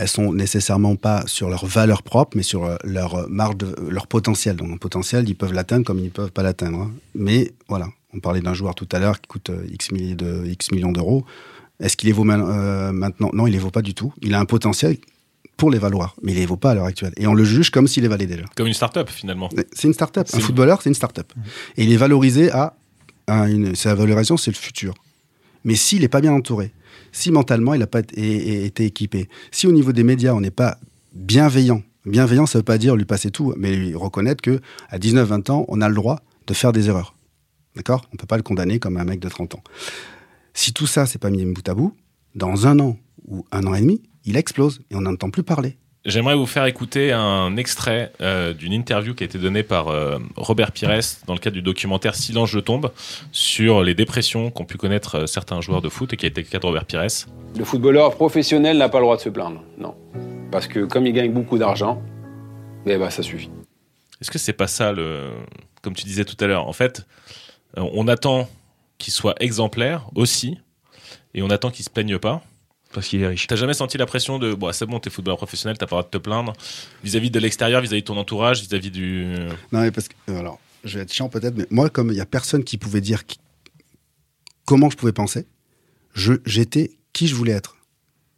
[0.00, 4.06] Elles sont nécessairement pas sur leur valeur propre, mais sur euh, leur marge, de, leur
[4.06, 4.54] potentiel.
[4.56, 6.78] Donc, le potentiel, ils peuvent l'atteindre comme ils ne peuvent pas l'atteindre.
[6.82, 6.92] hein.
[7.16, 10.46] Mais voilà, on parlait d'un joueur tout à l'heure qui coûte euh, X, milliers de,
[10.46, 11.24] X millions d'euros.
[11.80, 13.30] Est-ce qu'il les vaut ma- euh, maintenant?
[13.32, 14.12] Non, il les vaut pas du tout.
[14.22, 14.96] Il a un potentiel
[15.56, 17.12] pour les valoir, mais il les vaut pas à l'heure actuelle.
[17.16, 18.44] Et on le juge comme s'il les valait déjà.
[18.56, 20.28] comme une start-up finalement C'est une start-up.
[20.32, 21.32] Un footballeur, c'est une start-up.
[21.76, 22.74] Et il est valorisé à,
[23.26, 23.74] à une.
[23.74, 24.94] Sa valorisation, c'est le futur.
[25.64, 26.70] Mais s'il n'est pas bien entouré,
[27.12, 30.78] si mentalement il n'a pas été, équipé, si au niveau des médias on n'est pas
[31.14, 34.98] bienveillant, bienveillant ça ne veut pas dire lui passer tout, mais lui reconnaître que à
[34.98, 37.14] 19-20 ans, on a le droit de faire des erreurs.
[37.76, 38.06] D'accord?
[38.10, 39.62] On ne peut pas le condamner comme un mec de 30 ans.
[40.54, 41.94] Si tout ça, c'est pas mis bout à bout,
[42.34, 45.78] dans un an ou un an et demi, il explose et on n'entend plus parler.
[46.08, 50.18] J'aimerais vous faire écouter un extrait euh, d'une interview qui a été donnée par euh,
[50.36, 52.90] Robert Pires dans le cadre du documentaire Silence je tombe
[53.30, 56.40] sur les dépressions qu'ont pu connaître euh, certains joueurs de foot et qui a été
[56.40, 57.26] le cas de Robert Pires.
[57.58, 59.94] Le footballeur professionnel n'a pas le droit de se plaindre, non.
[60.50, 62.00] Parce que comme il gagne beaucoup d'argent,
[62.86, 63.50] eh ben, ça suffit.
[64.22, 65.28] Est-ce que c'est pas ça le
[65.82, 67.06] comme tu disais tout à l'heure en fait
[67.76, 68.48] on attend
[68.96, 70.58] qu'il soit exemplaire aussi
[71.34, 72.42] et on attend qu'il se plaigne pas?
[72.92, 73.46] Parce qu'il est riche.
[73.46, 76.02] T'as jamais senti la pression de bon c'est bon t'es footballeur professionnel t'as pas le
[76.02, 76.54] droit de te plaindre
[77.04, 79.26] vis-à-vis de l'extérieur vis-à-vis de ton entourage vis-à-vis du
[79.72, 80.14] Non, mais parce que.
[80.30, 82.78] euh, Alors, je vais être chiant peut-être, mais moi, comme il n'y a personne qui
[82.78, 83.38] pouvait dire qui-
[84.64, 85.46] comment je pouvais penser,
[86.14, 87.76] je, j'étais qui je voulais être.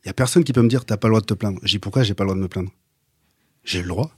[0.04, 1.60] Il n'y a personne qui peut me dire t'as pas le droit de te plaindre.
[1.62, 2.70] J'ai dit pourquoi j'ai pas le droit de me plaindre?
[3.64, 4.10] J'ai le droit.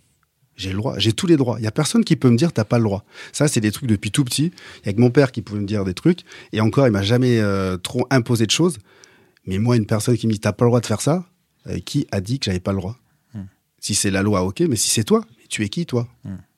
[0.56, 0.98] J'ai le droit.
[0.98, 1.56] J'ai tous les droits.
[1.58, 3.04] Il n'y a personne qui peut me dire t'as pas le droit.
[3.32, 4.52] Ça, c'est des trucs depuis tout petit.
[4.82, 6.20] Il y a que mon père qui pouvait me dire des trucs.
[6.52, 8.78] Et encore, il m'a jamais euh, trop imposé de choses.
[9.46, 11.24] Mais moi, une personne qui me dit t'as pas le droit de faire ça,
[11.66, 12.96] euh, qui a dit que j'avais pas le droit
[13.78, 14.60] Si c'est la loi, ok.
[14.60, 16.08] Mais si c'est toi, mais tu es qui toi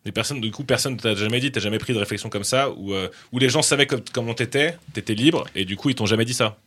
[0.05, 2.71] les personnes du coup personne t'a jamais dit t'as jamais pris de réflexion comme ça
[2.71, 5.95] où euh, où les gens savaient comme, comment t'étais t'étais libre et du coup ils
[5.95, 6.59] t'ont jamais dit ça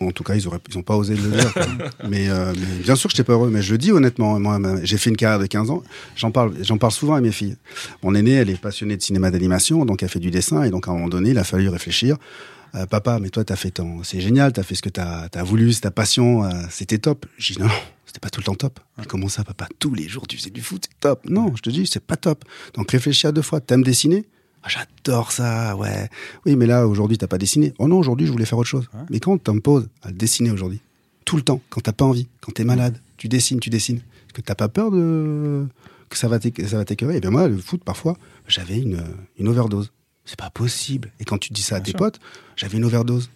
[0.00, 1.54] En tout cas, ils n'ont ils pas osé le dire.
[2.08, 4.40] mais, euh, mais bien sûr que je n'étais pas heureux, mais je le dis honnêtement.
[4.40, 5.82] Moi, j'ai fait une carrière de 15 ans.
[6.16, 7.56] J'en parle, j'en parle souvent à mes filles.
[8.02, 10.62] Mon aînée, elle est passionnée de cinéma d'animation, donc elle fait du dessin.
[10.64, 12.16] Et donc, à un moment donné, il a fallu réfléchir.
[12.74, 15.42] Euh, papa, mais toi, t'as fait ton, c'est génial, t'as fait ce que t'as, as
[15.42, 17.26] voulu, c'est ta passion, euh, c'était top.
[17.38, 17.68] J'ai dit non,
[18.06, 18.78] c'était pas tout le temps top.
[18.98, 21.20] Mais comment ça, papa Tous les jours, tu faisais du foot, c'est top.
[21.28, 22.44] Non, je te dis, c'est pas top.
[22.74, 23.60] Donc réfléchis à deux fois.
[23.60, 24.24] T'aimes dessiner?
[24.62, 26.08] Ah, J'adore ça, ouais.
[26.46, 27.72] Oui, mais là, aujourd'hui, t'as pas dessiné.
[27.78, 28.88] Oh non, aujourd'hui, je voulais faire autre chose.
[29.10, 30.80] Mais quand t'imposes à dessiner aujourd'hui,
[31.24, 33.96] tout le temps, quand t'as pas envie, quand t'es malade, tu dessines, tu dessines.
[33.98, 35.66] Est-ce que t'as pas peur de
[36.08, 37.14] que ça va t'éc- ça va t'écœurer?
[37.16, 38.16] Eh bien moi, le foot, parfois,
[38.48, 39.02] j'avais une,
[39.38, 39.92] une overdose.
[40.30, 41.10] C'est pas possible.
[41.18, 42.20] Et quand tu dis ça à tes potes,
[42.54, 43.30] j'avais une overdose.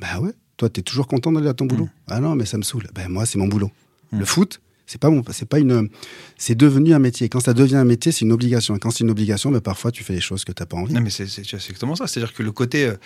[0.00, 1.90] Bah ouais, toi, t'es toujours content d'aller à ton boulot.
[2.06, 2.88] Ah non, mais ça me saoule.
[2.94, 3.70] Ben moi, c'est mon boulot.
[4.12, 5.90] Le foot, c'est pas mon, c'est pas une,
[6.38, 7.28] c'est devenu un métier.
[7.28, 8.74] Quand ça devient un métier, c'est une obligation.
[8.74, 10.94] Et quand c'est une obligation, ben parfois tu fais les choses que t'as pas envie.
[10.94, 12.06] Non, mais c'est exactement ça.
[12.06, 12.96] C'est-à-dire que le côté euh,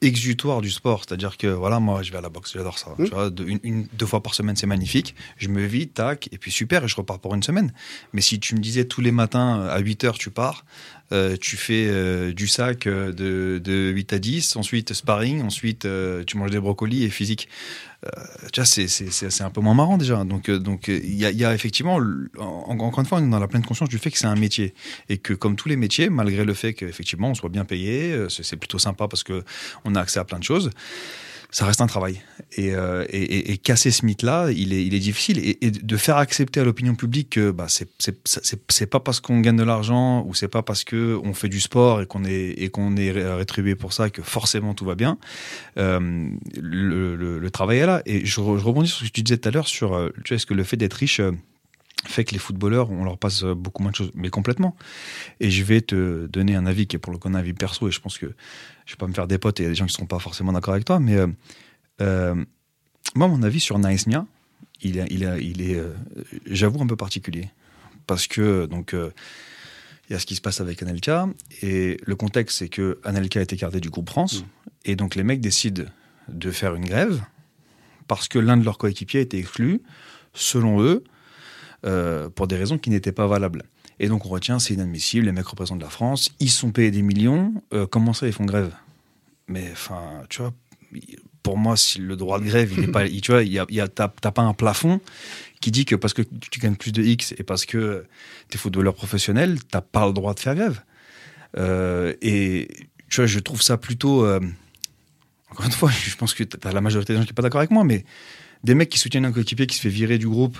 [0.00, 2.94] exutoire du sport, c'est-à-dire que voilà, moi, je vais à la boxe, j'adore ça.
[2.98, 3.04] Mmh.
[3.04, 5.14] Tu vois, de- une, une- deux fois par semaine, c'est magnifique.
[5.36, 7.72] Je me vis, tac, et puis super, et je repars pour une semaine.
[8.12, 10.64] Mais si tu me disais tous les matins à 8 heures, tu pars,
[11.12, 15.86] euh, tu fais euh, du sac euh, de, de 8 à 10, ensuite sparring, ensuite
[16.26, 17.48] tu manges des brocolis et physique.
[18.52, 20.24] Tu vois, c'est- un peu moins marrant déjà.
[20.24, 22.00] Donc, donc il y, a, effectivement,
[22.38, 24.36] en- encore une fois, on est dans la pleine conscience du fait que c'est un
[24.36, 24.72] métier
[25.10, 28.42] et que comme tous les métiers, malgré le fait qu'effectivement on soit bien payé, c'est
[28.42, 29.44] c'est plutôt sympa parce que
[29.84, 30.70] on a accès à plein de choses.
[31.52, 32.22] Ça reste un travail.
[32.56, 35.38] Et, euh, et, et- et casser ce mythe-là, il est, il est difficile.
[35.38, 39.64] Et, de faire accepter à l'opinion publique que bah, c'est pas parce qu'on gagne de
[39.64, 43.34] l'argent ou c'est pas parce qu'on fait du sport et qu'on est, qu'on est ré-
[43.34, 45.18] rétribué pour ça que forcément tout va bien.
[45.76, 48.02] Euh, le, le- le travail est là.
[48.06, 50.28] Et je, je rebondis sur ce que tu disais tout à l'heure sur euh, tu
[50.28, 51.32] vois, est-ce que le fait d'être riche euh,
[52.06, 54.74] fait que les footballeurs, on leur passe euh, beaucoup moins de choses, mais complètement.
[55.38, 57.88] Et je vais te donner un avis qui est pour le coup un avis perso,
[57.88, 58.26] et je pense que
[58.86, 59.96] je vais pas me faire des potes, et il y a des gens qui ne
[59.96, 61.26] seront pas forcément d'accord avec toi, mais euh,
[62.00, 62.44] euh,
[63.14, 64.26] moi, mon avis sur Nice Nia,
[64.82, 65.92] il est, il est, il est euh,
[66.46, 67.50] j'avoue, un peu particulier.
[68.06, 71.28] Parce que, donc, il y a ce qui se passe avec Anelka,
[71.62, 74.44] et le contexte, c'est que Anelka est écarté du groupe France,
[74.84, 75.84] et donc les mecs décident
[76.28, 77.22] de faire une grève,
[78.08, 79.82] parce que l'un de leurs coéquipiers a été exclu,
[80.34, 81.04] selon eux,
[81.86, 83.62] euh, pour des raisons qui n'étaient pas valables.
[83.98, 87.02] Et donc on retient, c'est inadmissible, les mecs représentent la France, ils sont payés des
[87.02, 88.72] millions, euh, comment ça ils font grève?
[89.46, 90.52] Mais enfin, tu vois,
[91.42, 93.58] pour moi, si le droit de grève, il est pas, il- tu vois, il y
[93.58, 95.00] a, il t'as pas un plafond
[95.60, 98.06] qui dit que parce que tu gagnes plus de X et parce que
[98.48, 100.82] tu es footballeur professionnel, t'as pas le droit de faire grève.
[101.58, 102.68] Euh, et
[103.10, 104.24] tu vois, je trouve ça plutôt.
[104.24, 104.40] euh,
[105.50, 107.60] encore une fois, je pense que t'as la majorité des gens qui sont pas d'accord
[107.60, 108.04] avec moi, mais
[108.64, 110.56] des mecs qui soutiennent un coéquipier qui se fait virer du groupe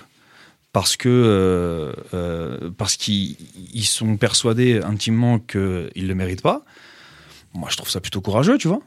[0.73, 3.37] parce que euh, euh, parce qu'ils
[3.75, 6.65] ils sont persuadés intimement qu'ils le méritent pas.
[7.53, 8.81] Moi, je trouve ça plutôt courageux, tu vois.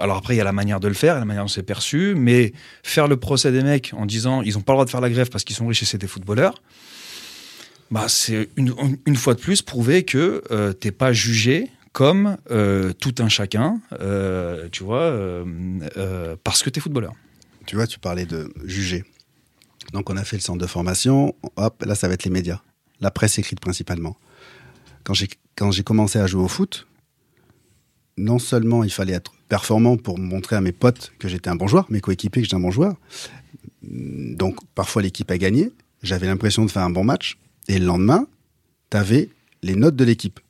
[0.00, 2.14] Alors après, il y a la manière de le faire, la manière dont c'est perçu,
[2.16, 5.02] mais faire le procès des mecs en disant ils ont pas le droit de faire
[5.02, 6.62] la grève parce qu'ils sont riches et c'est des footballeurs,
[7.90, 13.14] bah c'est une, fois de plus prouver que euh, t'es pas jugé comme euh, tout
[13.18, 13.80] un chacun,
[14.70, 15.14] tu vois,
[16.42, 17.12] parce que t'es footballeur.
[17.66, 19.04] Tu vois, tu parlais de juger.
[19.92, 21.34] Donc, on a fait le centre de formation.
[21.56, 22.60] Hop, là, ça va être les médias.
[23.00, 24.16] La presse écrite principalement.
[25.04, 26.86] Quand j'ai, commencé à jouer au foot,
[28.16, 31.66] non seulement il fallait être performant pour montrer à mes potes que j'étais un bon
[31.66, 32.96] joueur, mes coéquipiers que j'étais un bon joueur.
[33.82, 35.72] Donc, parfois, l'équipe a gagné.
[36.02, 37.38] J'avais l'impression de faire un bon match.
[37.68, 38.26] Et le lendemain,
[38.90, 39.28] tu avais
[39.62, 40.40] les notes de l'équipe.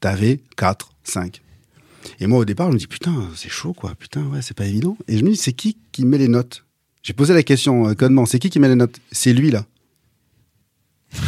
[0.00, 1.40] Tu avais 4, 5.
[2.20, 3.94] Et moi, au départ, je me dis, putain, c'est chaud, quoi.
[3.94, 4.96] Putain, ouais, c'est pas évident.
[5.08, 6.65] Et je me dis, c'est qui qui met les notes?
[7.06, 8.98] J'ai posé la question euh, connement, c'est qui qui met les notes?
[9.12, 9.64] C'est lui, là.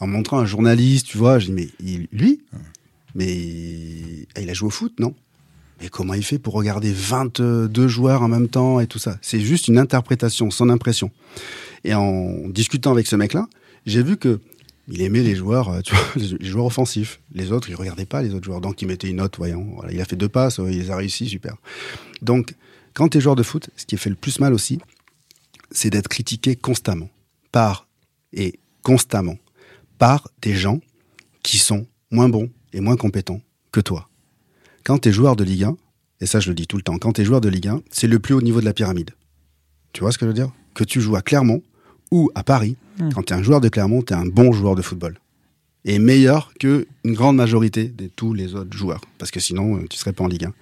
[0.00, 2.42] en montrant un journaliste, tu vois, je dis, mais il- lui?
[3.14, 5.14] Mais ah, il a joué au foot, non?
[5.80, 9.16] Mais comment il fait pour regarder 22 joueurs en même temps et tout ça?
[9.22, 11.10] C'est juste une interprétation, son impression.
[11.84, 13.48] Et en discutant avec ce mec-là,
[13.86, 14.40] j'ai vu que
[14.88, 16.04] il aimait les joueurs, euh, tu vois,
[16.38, 17.18] les joueurs offensifs.
[17.32, 18.60] Les autres, il regardait pas les autres joueurs.
[18.60, 19.66] Donc, il mettait une note, voyons.
[19.76, 21.56] Voilà, il a fait deux passes, il les a réussi, super.
[22.20, 22.54] Donc,
[22.94, 24.80] quand tu es joueur de foot, ce qui fait le plus mal aussi,
[25.70, 27.10] c'est d'être critiqué constamment.
[27.52, 27.86] Par,
[28.32, 29.36] et constamment,
[29.98, 30.80] par des gens
[31.42, 33.40] qui sont moins bons et moins compétents
[33.72, 34.08] que toi.
[34.84, 35.76] Quand tu es joueur de Ligue 1,
[36.20, 37.82] et ça je le dis tout le temps, quand tu es joueur de Ligue 1,
[37.90, 39.10] c'est le plus haut niveau de la pyramide.
[39.92, 40.50] Tu vois ce que je veux dire?
[40.74, 41.62] Que tu joues à Clermont
[42.10, 43.12] ou à Paris, Mm.
[43.12, 45.18] quand tu es un joueur de Clermont, tu es un bon joueur de football.
[45.84, 49.00] Et meilleur que une grande majorité de tous les autres joueurs.
[49.18, 50.54] Parce que sinon, euh, tu serais pas en Ligue 1.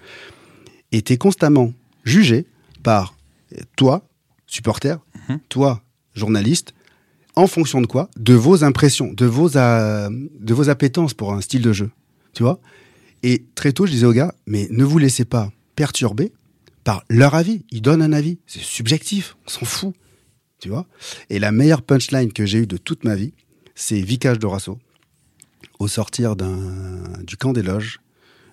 [0.93, 1.73] Et tu es constamment
[2.05, 2.47] jugé
[2.83, 3.15] par
[3.53, 4.09] euh, toi,
[4.47, 4.99] supporter,
[5.49, 5.83] toi,
[6.15, 6.75] journaliste,
[7.35, 8.11] en fonction de quoi?
[8.17, 11.91] De vos impressions, de vos, euh, de vos appétences pour un style de jeu.
[12.35, 12.61] Tu vois?
[13.23, 16.33] Et très tôt, je disais aux gars, mais ne vous laissez pas perturber
[16.85, 17.65] par leur avis.
[17.71, 18.39] Ils donnent un avis.
[18.47, 19.37] C'est subjectif.
[19.47, 19.95] On s'en fout.
[20.61, 20.87] Tu vois?
[21.31, 23.33] Et la meilleure punchline que j'ai eue de toute ma vie,
[23.75, 24.79] c'est Vikash Dorasso.
[25.79, 28.01] Au sortir d'un, du camp des loges,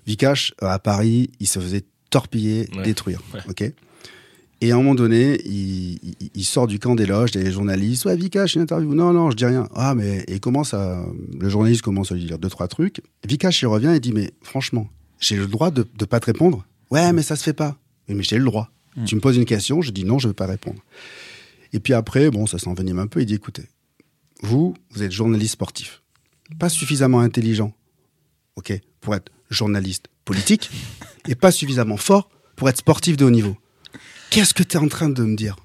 [0.08, 2.84] Vikash, euh, à Paris, il se faisait torpiller, Ouais.
[2.84, 3.22] détruire.
[3.34, 3.40] Ouais.
[3.50, 3.72] Ok?
[4.62, 8.04] Et à un moment donné, il, il- il sort du camp des loges, des journalistes.
[8.06, 8.94] Ouais, Vikash, une interview.
[8.94, 9.70] Non, non, je dis rien.
[9.74, 11.06] Ah, mais et il commence à,
[11.40, 13.02] le journaliste commence à lui dire deux, trois trucs.
[13.26, 16.66] Vikash, il revient et dit, mais franchement, j'ai le droit de, de pas te répondre?
[16.92, 17.78] Ouais, mais ça se fait pas.
[18.10, 18.70] Mais j'ai le droit.
[18.98, 19.06] Mm.
[19.06, 20.80] Tu me poses une question, je dis non, je veux pas répondre.
[21.72, 23.22] Et puis après, bon, ça s'envenime un peu.
[23.22, 23.64] Il dit, écoutez,
[24.42, 26.02] vous, vous êtes journaliste sportif.
[26.58, 27.74] Pas suffisamment intelligent,
[28.56, 30.70] ok, pour être journaliste politique,
[31.28, 33.58] et pas suffisamment fort pour être sportif de haut niveau.
[34.30, 35.56] Qu'est-ce que tu es en train de me dire?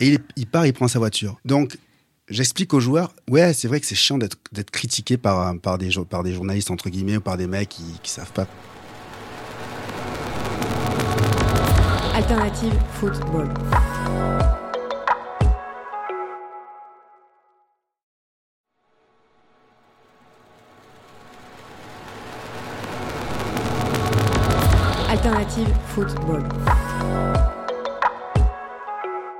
[0.00, 1.38] Et il, part, il prend sa voiture.
[1.44, 1.78] Donc,
[2.28, 6.22] j'explique aux joueurs, ouais, c'est vrai que c'est chiant d'être critiqué par, par, des, par
[6.22, 8.46] des journalistes, entre guillemets, ou par des mecs qui, qui savent pas.
[12.14, 13.48] Alternative football.
[25.24, 26.42] Alternative football.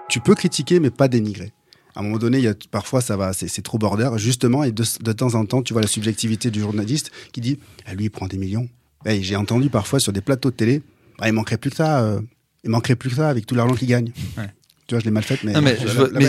[0.08, 1.52] Tu peux critiquer, mais pas dénigrer.
[1.94, 4.64] À un moment donné, il y a, parfois, ça va, c'est c'est trop border, justement,
[4.64, 7.92] et de, de temps en temps, tu vois la subjectivité du journaliste qui dit, ah,
[7.94, 8.66] lui, il prend des millions.
[9.04, 10.80] Et J'ai entendu parfois sur des plateaux de télé,
[11.18, 12.20] bah, il manquerait plus que ça, euh,
[12.64, 14.10] il manquerait plus que ça avec tout l'argent qu'il gagne.
[14.38, 14.48] Ouais.
[14.86, 15.52] Tu vois, je l'ai mal faite, mais,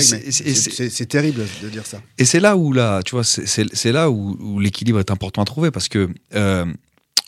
[0.01, 2.01] c'est- terrible de dire ça.
[2.17, 5.11] Et c'est là où là, tu vois, c'est- c'est c'est là où, où l'équilibre est
[5.11, 6.65] important à trouver parce que euh,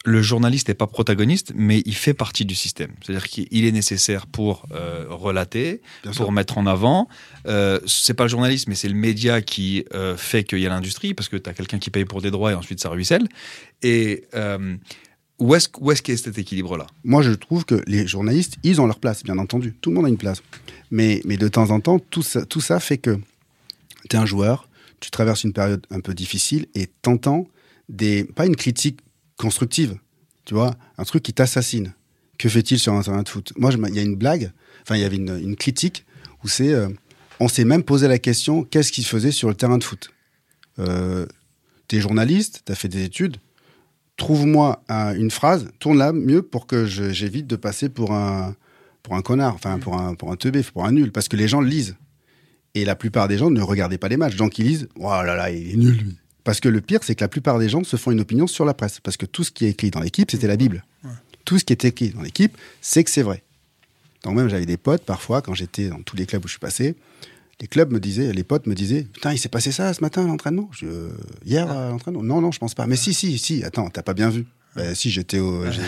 [0.07, 2.91] le journaliste n'est pas protagoniste, mais il fait partie du système.
[3.01, 6.31] C'est-à-dire qu'il est nécessaire pour euh, relater, Bien pour sûr.
[6.31, 7.09] mettre en avant.
[7.45, 10.69] Euh, c'est pas le journaliste, mais c'est le média qui euh, fait qu'il y a
[10.69, 13.27] l'industrie parce que tu as quelqu'un qui paye pour des droits et ensuite ça ruisselle.
[13.83, 14.77] Et euh,
[15.39, 16.87] où est-ce qu'est cet équilibre-là?
[17.03, 19.73] Moi, je trouve que les journalistes, ils ont leur place, bien entendu.
[19.81, 20.41] Tout le monde a une place.
[20.89, 23.19] Mais, mais de temps en temps, tout ça, tout ça fait que
[24.09, 24.69] tu es un joueur,
[25.01, 27.45] tu traverses une période un peu difficile et t'entends
[27.89, 28.99] des, pas une critique
[29.37, 29.97] constructive,
[30.45, 31.93] tu vois, un truc qui t'assassine.
[32.37, 33.53] Que fait-il sur de foot?
[33.57, 34.51] Moi, il y a une blague,
[34.83, 36.05] enfin, il y avait une, critique
[36.43, 36.87] où c'est, euh,
[37.39, 40.09] on s'est même posé la question, qu'est-ce qu'il faisait sur le terrain de foot?
[40.79, 41.25] Euh,
[41.87, 43.37] T'es journaliste, t'as fait des études,
[44.17, 48.55] trouve-moi un- une phrase, tourne-la mieux pour que j'évite de passer pour un,
[49.03, 51.47] pour un connard, enfin pour un, pour un teubé, pour un nul, parce que les
[51.47, 51.95] gens le lisent.
[52.75, 55.35] Et la plupart des gens ne regardaient pas les matchs, donc ils lisent, oh là
[55.35, 56.17] là, il est nul lui.
[56.47, 58.63] Parce que le pire, c'est que la plupart des gens se font une opinion sur
[58.63, 60.85] la presse, parce que tout ce qui est écrit dans l'équipe, c'était la Bible.
[61.43, 63.43] Tout ce qui est écrit dans l'équipe, c'est que c'est vrai.
[64.23, 66.59] Donc même j'avais des potes, parfois, quand j'étais dans tous les clubs où je suis
[66.59, 66.95] passé,
[67.59, 70.23] les clubs me disaient, les potes me disaient, putain, il s'est passé ça ce matin
[70.23, 70.69] à l'entraînement?
[70.71, 71.09] Je-
[71.45, 72.23] Hier à l'entraînement?
[72.23, 72.87] Non, non, je pense pas.
[72.87, 74.45] Mais si, si, si, attends, t'as pas bien vu.
[74.75, 75.39] Ben, si, j'étais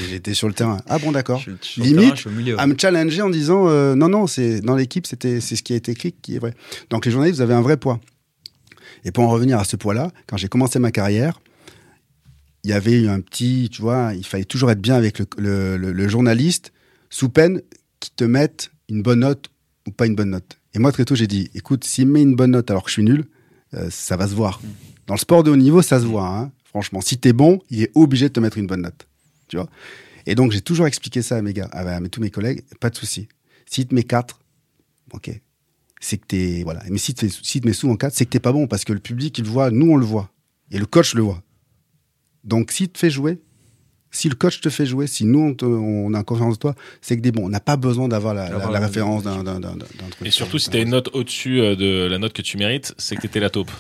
[0.10, 0.82] j'étais sur le terrain.
[0.88, 1.40] Ah bon, d'accord.
[1.84, 2.18] Terrain, Limite,
[2.60, 5.72] à me challenger en disant, euh, non, non, c'est dans l'équipe, c'était c'est ce qui
[5.74, 6.54] a été écrit qui est vrai.
[6.90, 8.02] Donc les journalistes, vous avez un vrai poids.
[9.04, 11.40] Et pour en revenir à ce poids-là, quand j'ai commencé ma carrière,
[12.64, 16.08] il y avait eu un petit, tu vois, il fallait toujours être bien avec le,
[16.08, 16.74] journaliste,
[17.10, 17.62] sous peine
[18.00, 19.50] qu'il te mette une bonne note
[19.88, 20.60] ou pas une bonne note.
[20.74, 22.90] Et moi, très tôt, j'ai dit, écoute, s'il me met une bonne note alors que
[22.90, 23.26] je suis nul,
[23.74, 24.62] euh, ça va se voir.
[25.08, 26.52] Dans le sport de haut niveau, ça se voit, hein.
[26.66, 27.02] franchement.
[27.02, 29.08] Si t'es bon, il est obligé de te mettre une bonne note,
[29.48, 29.70] tu vois.
[30.26, 32.96] Et donc, j'ai toujours expliqué ça à mes gars, à, tous mes collègues, pas de
[32.96, 33.28] souci.
[33.66, 34.40] S'il te met 4,
[35.14, 35.32] ok,
[36.00, 36.82] c'est que t'es, voilà.
[36.90, 38.94] Mais si te, si te met souvent 4, c'est que t'es pas bon, parce que
[38.94, 40.30] le public, il le voit, nous, on le voit.
[40.72, 41.42] Et le coach le voit.
[42.44, 43.40] Donc, s'il te fait jouer,
[44.12, 46.76] si le coach te fait jouer, si nous, on, te- on a confiance en toi,
[47.02, 47.46] c'est que des bons.
[47.46, 50.26] On n'a pas besoin d'avoir la, la- la la- référence d'un, d'un, d'un, d'un truc.
[50.28, 53.16] Et surtout, si t'as une note au-dessus euh, de la note que tu mérites, c'est
[53.16, 53.72] que t'étais la taupe.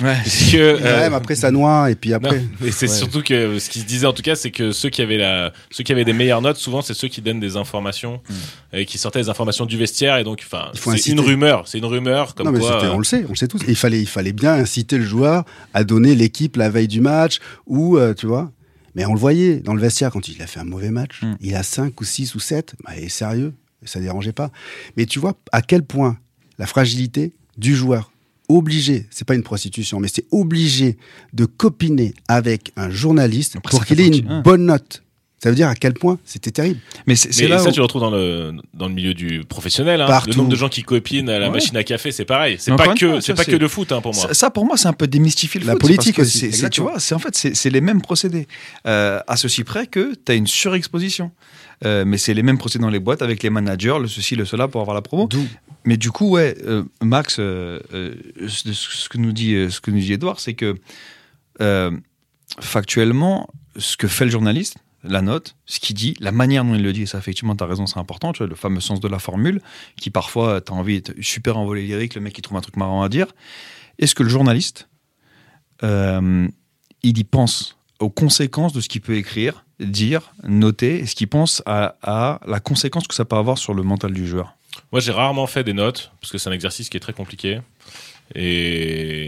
[0.00, 0.14] Ouais.
[0.14, 2.42] Parce que, Ouais, euh, mais après, ça noie, et puis après.
[2.60, 2.94] Mais c'est Ouais.
[2.94, 5.52] surtout que ce qui se disait en tout cas, c'est que ceux qui avaient la,
[5.70, 8.20] ceux qui avaient des meilleures notes, souvent c'est ceux qui donnent des informations
[8.72, 11.84] et qui sortaient des informations du vestiaire et donc, enfin, c'est une rumeur, c'est une
[11.86, 12.84] rumeur comme non, mais quoi.
[12.84, 13.62] euh, on le sait, on le sait tous.
[13.62, 17.00] Et il fallait, il fallait bien inciter le joueur à donner l'équipe la veille du
[17.00, 18.50] match, ou, euh, tu vois.
[18.94, 21.20] Mais on le voyait dans le vestiaire quand il a fait un mauvais match.
[21.22, 21.36] Mm.
[21.40, 24.50] Il a 5 ou 6 ou 7, bah, il est sérieux, et ça dérangeait pas.
[24.96, 26.16] Mais tu vois à quel point
[26.58, 28.10] la fragilité du joueur,
[28.48, 30.96] obligé, c'est pas une prostitution, mais c'est obligé
[31.32, 34.42] de copiner avec un journaliste Après, pour qu'il ait une hein.
[34.44, 35.02] bonne note.
[35.42, 36.80] Ça veut dire à quel point c'était terrible.
[37.06, 39.12] Mais c'est c'est Mais là ça, où- tu le retrouves dans le, dans le milieu
[39.12, 40.00] du professionnel.
[40.00, 40.06] Hein.
[40.06, 40.30] Partout.
[40.30, 41.52] Le nombre de gens qui copinent à la Ouais.
[41.52, 42.56] machine à café, c'est pareil.
[42.58, 44.28] C'est Mais pas que, fois, c'est pas c'est- que le foot hein, pour moi.
[44.28, 45.82] Ça, ça, pour moi, c'est un peu démystifier le La foot.
[45.82, 48.00] politique parce que aussi, c'est- c'est- Tu vois, c'est en fait, c'est c'est les mêmes
[48.00, 48.48] procédés.
[48.86, 51.30] Euh, à ceci près que tu as une surexposition.
[51.84, 54.44] Euh, mais c'est les mêmes procédés dans les boîtes avec les managers, le ceci, le
[54.44, 55.28] cela pour avoir la promo.
[55.84, 57.80] Mais du coup, ouais, euh, Max, euh,
[58.48, 60.76] ce que nous dit, ce que nous dit Edouard, c'est que
[62.60, 66.82] factuellement, ce que fait le journaliste, la note, ce qu'il dit, la manière dont il
[66.82, 69.00] le dit, et ça effectivement, tu as raison, c'est important, tu vois, le fameux sens
[69.00, 69.60] de la formule,
[70.00, 72.76] qui parfois, tu as envie d'être super envolé lyrique, le mec qui trouve un truc
[72.76, 73.26] marrant à dire.
[73.98, 74.88] Est-ce que le journaliste,
[75.82, 76.50] il
[77.02, 81.96] y pense aux conséquences de ce qu'il peut écrire, dire, noter, est-ce qu'il pense à,
[82.02, 84.54] à la conséquence que ça peut avoir sur le mental du joueur.
[84.92, 87.60] Moi, j'ai rarement fait des notes parce que c'est un exercice qui est très compliqué.
[88.34, 89.25] Et,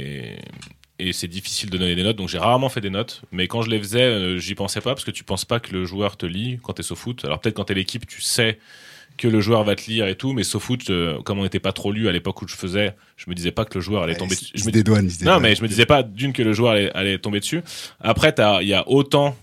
[1.08, 2.16] et c'est difficile de donner des notes.
[2.16, 3.22] Donc, j'ai rarement fait des notes.
[3.32, 5.72] Mais quand je les faisais, euh, j'y pensais pas parce que tu penses pas que
[5.72, 7.24] le joueur te lit quand t'es au foot.
[7.24, 8.58] Alors, peut-être quand t'es l'équipe, tu sais
[9.16, 10.32] que le joueur va te lire et tout.
[10.32, 12.94] Mais au foot, euh, comme on n'était pas trop lu à l'époque où je faisais,
[13.16, 14.52] je me disais pas que le joueur allait tomber dessus.
[14.54, 15.42] Je me dédouane, non, dédouane.
[15.42, 17.62] mais je me disais pas d'une que le joueur allait, allait tomber dessus.
[18.00, 19.36] Après, il y a autant,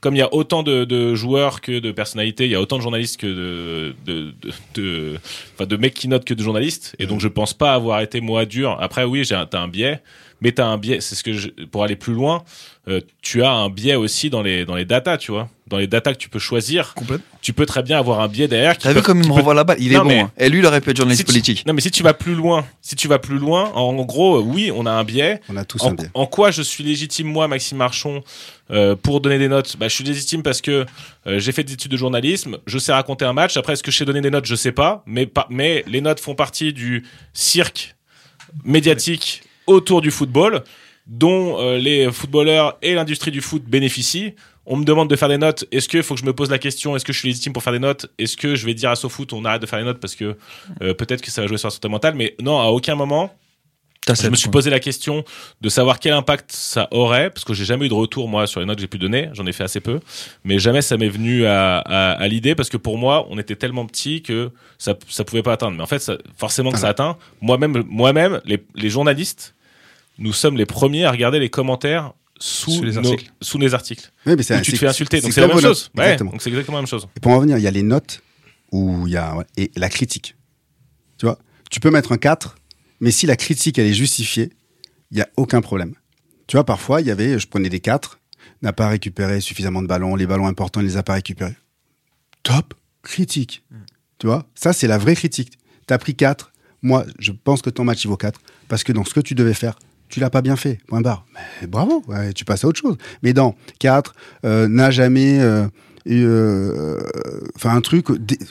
[0.00, 2.78] comme il y a autant de, de joueurs que de personnalités, il y a autant
[2.78, 5.18] de journalistes que de, de, de, de-
[5.54, 6.96] enfin, de mecs qui notent que de journalistes.
[6.98, 8.76] Et donc, je pense pas avoir été moi dur.
[8.80, 10.00] Après, oui, j'ai un, t'as un biais.
[10.40, 11.00] Mais t'as un biais.
[11.00, 12.42] C'est ce que je- pour aller plus loin,
[12.88, 15.86] euh, tu as un biais aussi dans les dans les datas, tu vois, dans les
[15.86, 16.94] datas que tu peux choisir.
[17.42, 18.76] Tu peux très bien avoir un biais derrière.
[18.76, 20.10] T'as vu peut- comme il me peut- renvoie la balle Il est bon.
[20.24, 20.30] hein.
[20.38, 21.66] Et lui, il aurait pu être journaliste si tu- politique.
[21.66, 24.36] Non, mais si tu vas plus loin, si tu vas plus loin, en, en gros,
[24.36, 25.40] euh, oui, on a un biais.
[25.48, 26.10] On a tous en, un biais.
[26.14, 28.22] en quoi je suis légitime, moi, Maxime Marchon,
[28.70, 29.76] euh, pour donner des notes?
[29.78, 30.84] Bah, Je suis légitime parce que
[31.26, 33.56] euh, j'ai fait des études de journalisme, je sais raconter un match.
[33.56, 34.46] Après, est-ce que je sais donner des notes?
[34.46, 35.02] Je sais pas.
[35.06, 37.94] Mais, pas, mais les notes font partie du cirque
[38.64, 40.62] médiatique autour du football,
[41.06, 44.34] dont euh, les footballeurs et l'industrie du foot bénéficient.
[44.66, 45.64] On me demande de faire des notes.
[45.72, 47.62] Est-ce qu'il faut que je me pose la question Est-ce que je suis légitime pour
[47.62, 48.06] faire des notes?
[48.18, 50.36] Est-ce que je vais dire à SoFoot on arrête de faire les notes parce que
[50.82, 52.14] euh, peut-être que ça va jouer sur la santé mentale?
[52.14, 53.32] Mais non, à aucun moment.
[54.08, 55.24] Je me suis posé la question
[55.60, 58.58] de savoir quel impact ça aurait, parce que j'ai jamais eu de retour moi sur
[58.60, 60.00] les notes que j'ai pu donner, j'en ai fait assez peu,
[60.42, 63.56] mais jamais ça m'est venu à, à, à l'idée parce que pour moi on était
[63.56, 65.76] tellement petit que ça ça pouvait pas atteindre.
[65.76, 67.18] Mais en fait ça- forcément que ça atteint.
[67.42, 69.54] Moi-même moi-même les, les journalistes,
[70.20, 73.32] nous sommes les premiers à regarder les commentaires sous, Sous les nos- articles.
[73.42, 74.12] sous les articles.
[74.26, 75.18] Oui, mais c'est- Où tu te fais insulter.
[75.18, 75.64] c'est Donc c'est la même chose.
[75.64, 75.90] notes.
[75.96, 76.30] Ouais, Exactement.
[76.30, 77.06] donc c'est exactement la même chose.
[77.16, 78.22] Et pour en revenir, il y a les notes
[78.72, 80.36] où il y a et la critique.
[81.18, 81.38] Tu vois,
[81.70, 82.56] tu peux mettre un 4,
[83.00, 84.50] mais si la critique elle est justifiée,
[85.10, 85.94] il y a aucun problème.
[86.46, 88.18] Tu vois, parfois il y avait, je prenais des 4,
[88.62, 91.56] n'a pas récupéré suffisamment de ballons, les ballons importants, il les a pas récupérés.
[92.42, 93.64] Top, critique.
[94.18, 95.58] Tu vois, ça c'est la vraie critique.
[95.86, 96.52] Tu as pris 4,
[96.82, 99.34] moi je pense que ton match il vaut 4 parce que dans ce que tu
[99.34, 99.78] devais faire,
[100.10, 100.78] tu l'as pas bien fait.
[100.88, 101.24] Point barre.
[101.60, 102.96] Mais bravo, ouais, tu passes à autre chose.
[103.22, 105.66] Mais dans 4, euh, n'a jamais euh,
[106.06, 107.00] eu, euh,
[107.56, 108.06] enfin un truc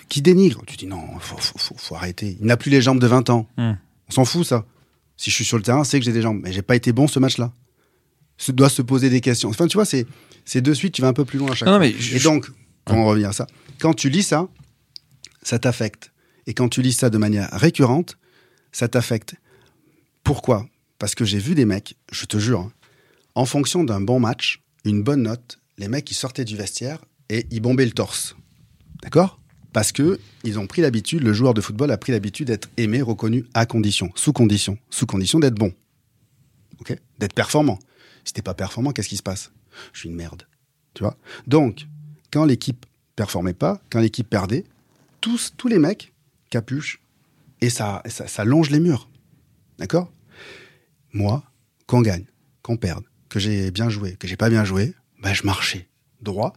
[0.10, 0.62] qui dénigre.
[0.66, 2.38] Tu dis non, faut, faut, faut, faut arrêter.
[2.40, 3.48] Il n'a plus les jambes de 20 ans.
[3.58, 3.74] Hmm.
[4.10, 4.66] On s'en fout ça.
[5.18, 6.40] Si je suis sur le terrain, c'est que j'ai des jambes.
[6.44, 7.52] Mais j'ai pas été bon ce match-là.
[8.38, 9.50] Se doit se poser des questions.
[9.50, 10.06] Enfin, tu vois, c'est
[10.46, 11.80] c'est de suite, tu vas un peu plus loin à chaque Non, fois.
[11.80, 12.50] mais je- Et donc,
[12.86, 13.46] pour en revenir à ça,
[13.80, 14.48] quand tu lis ça,
[15.44, 16.12] ça t'affecte.
[16.48, 18.18] Et quand tu lis ça de manière récurrente,
[18.72, 19.36] ça t'affecte.
[20.24, 20.66] Pourquoi?
[21.00, 22.72] Parce que j'ai vu des mecs, je te jure, hein,
[23.36, 27.48] en fonction d'un bon match, une bonne note, les mecs ils sortaient du vestiaire et
[27.52, 28.36] ils bombaient le torse.
[29.02, 29.40] D'accord?
[29.72, 33.02] Parce que ils ont pris l'habitude, le joueur de football a pris l'habitude d'être aimé,
[33.02, 35.74] reconnu à condition, sous condition, sous condition d'être bon.
[36.82, 36.98] Ok?
[37.20, 37.80] D'être performant.
[38.26, 39.52] Si t'es pas performant, qu'est-ce qui se passe?
[39.94, 40.48] Je suis une merde.
[40.94, 41.04] Tu
[41.48, 41.88] Donc,
[42.32, 42.86] quand l'équipe
[43.16, 44.66] performait pas, quand l'équipe perdait,
[45.22, 46.14] tous, tous les mecs
[46.50, 47.00] capuche
[47.62, 49.10] et ça, ça, ça longe les murs.
[49.78, 50.12] D'accord?
[51.14, 51.44] Moi,
[51.88, 52.26] qu'on gagne,
[52.62, 55.88] qu'on perde, que j'ai bien joué, que j'ai pas bien joué, ben je marchais
[56.22, 56.54] droit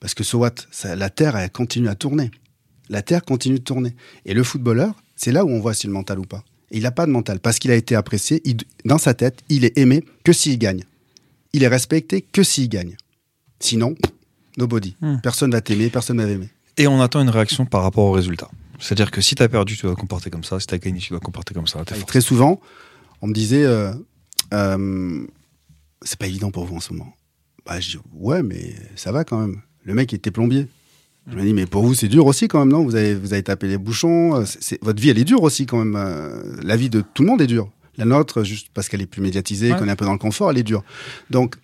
[0.00, 2.30] parce que so what Ça- La terre, elle continue à tourner.
[2.88, 3.94] La terre continue de tourner.
[4.24, 6.42] Et le footballeur, c'est là où on voit s'il a le mental ou pas.
[6.70, 8.40] Et il n'a pas de mental parce qu'il a été apprécié.
[8.44, 10.84] il- dans sa tête, il est aimé que s'il gagne.
[11.52, 12.96] Il est respecté que s'il gagne.
[13.58, 13.94] Sinon,
[14.56, 14.96] nobody.
[15.00, 15.18] Hmm.
[15.22, 16.48] Personne va t'aimer, personne va t'aimer.
[16.76, 18.48] Et on attend une réaction par rapport au résultat.
[18.78, 20.58] C'est-à-dire que si t'as perdu, tu dois te comporter comme ça.
[20.58, 21.84] Si t'as gagné, tu dois te comporter comme ça.
[21.84, 22.60] Très souvent,
[23.22, 23.92] on me disait, euh,
[24.54, 25.26] euh,
[26.02, 27.12] c'est pas évident pour vous en ce moment.
[27.66, 29.60] Bah, je dis, ouais, mais ça va quand même.
[29.84, 30.66] Le mec était plombier.
[31.30, 32.82] Je me dis, mais pour vous, c'est dur aussi quand même, non?
[32.82, 34.36] Vous avez, vous avez tapé les bouchons.
[34.36, 34.44] euh,
[34.82, 36.58] votre vie, elle est dure aussi quand même.
[36.62, 37.70] La vie de tout le monde est dure.
[37.96, 39.78] La nôtre, juste parce qu'elle est plus médiatisée, Ouais.
[39.78, 40.82] qu'on est un peu dans le confort, elle est dure.
[41.28, 41.56] Donc,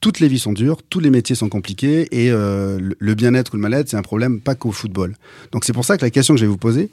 [0.00, 3.54] toutes les vies sont dures, tous les métiers sont compliqués, et euh, le- le bien-être
[3.54, 5.16] ou le mal-être, c'est un problème pas qu'au football.
[5.52, 6.90] Donc, c'est pour ça que la question que je vais vous poser,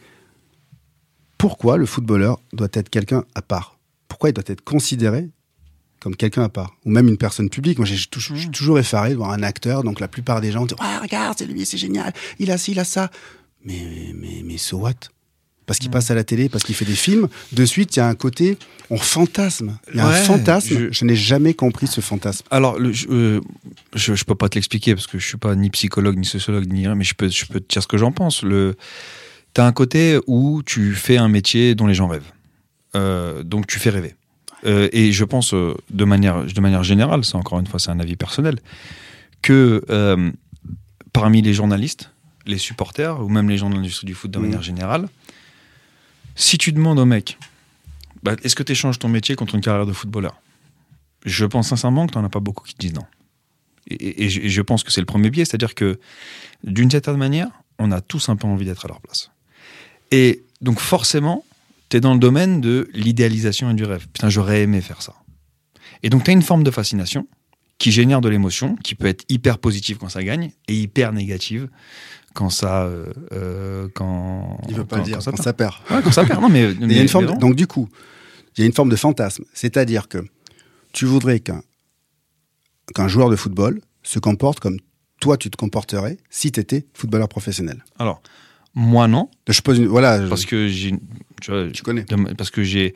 [1.38, 3.73] pourquoi le footballeur doit être quelqu'un à part?
[4.14, 5.30] Pourquoi il doit être considéré
[6.00, 7.80] comme quelqu'un à part Ou même une personne publique.
[7.80, 9.84] Moi, j'ai toujours, je suis toujours effaré de voir un acteur.
[9.84, 12.14] Donc, la plupart des gens disent Ouais, regarde, c'est lui, c'est génial.
[12.38, 13.10] Il a ci, il a ça.
[13.66, 13.82] Mais,
[14.14, 14.94] mais, mais so what?
[15.66, 17.28] Parce qu'il passe à la télé, parce qu'il fait des films.
[17.54, 18.58] De suite, il y a un côté,
[18.92, 19.78] on fantasme.
[19.92, 20.68] Il y a Ouais, un fantasme.
[20.78, 22.46] je- Je, n'ai jamais compris ce fantasme.
[22.52, 23.42] Alors, le- je, euh,
[23.96, 26.72] je, je peux pas te l'expliquer parce que je suis pas ni psychologue, ni sociologue,
[26.72, 28.44] ni rien, mais je peux, je peux te dire ce que j'en pense.
[28.44, 28.76] Le,
[29.54, 32.30] t'as un côté où tu fais un métier dont les gens rêvent.
[32.96, 34.16] Euh, donc tu fais rêver.
[34.66, 37.92] Euh, et je pense, euh, de manière, de manière générale, c'est encore une fois, c'est
[37.92, 38.60] un avis personnel,
[39.42, 39.84] que
[41.12, 42.12] parmi les journalistes,
[42.46, 44.46] les supporters, ou même les gens de l'industrie du foot de Mhm.
[44.46, 45.10] manière générale,
[46.36, 47.38] si tu demandes au mec,
[48.24, 50.42] bah, est-ce que tu échanges ton métier contre une carrière de footballeur?
[51.26, 53.06] Je pense sincèrement que tu n'en as pas beaucoup qui te disent non.
[53.88, 56.00] Et, et je pense que c'est le premier biais, c'est-à-dire que
[56.64, 59.30] d'une certaine manière, on a tous un peu envie d'être à leur place.
[60.12, 61.44] Et donc forcément,
[61.94, 64.08] tu es dans le domaine de l'idéalisation et du rêve.
[64.12, 65.14] Putain, j'aurais aimé faire ça.
[66.02, 67.28] Et donc tu as une forme de fascination
[67.78, 71.70] qui génère de l'émotion, qui peut être hyper positive quand ça gagne et hyper négative
[72.34, 72.86] quand ça...
[72.86, 75.76] euh, euh, quand, Il veut pas quand- le dire, quand quand ça perd.
[75.92, 76.42] Ouais, quand ça perd.
[76.42, 77.88] Non, mais, Mais il y a une forme de- donc du coup,
[78.58, 79.44] il y a une forme de fantasme.
[79.54, 80.18] C'est-à-dire que
[80.94, 81.62] tu voudrais qu'un
[82.96, 84.78] qu'un joueur de football se comporte comme
[85.20, 87.84] toi tu te comporterais si tu étais footballeur professionnel.
[88.00, 88.22] Alors,
[88.76, 89.30] moi non.
[89.48, 90.20] Je pose une, voilà.
[90.28, 90.94] Parce que j'ai,
[91.42, 92.06] tu tu connais.
[92.38, 92.94] Parce que j'ai,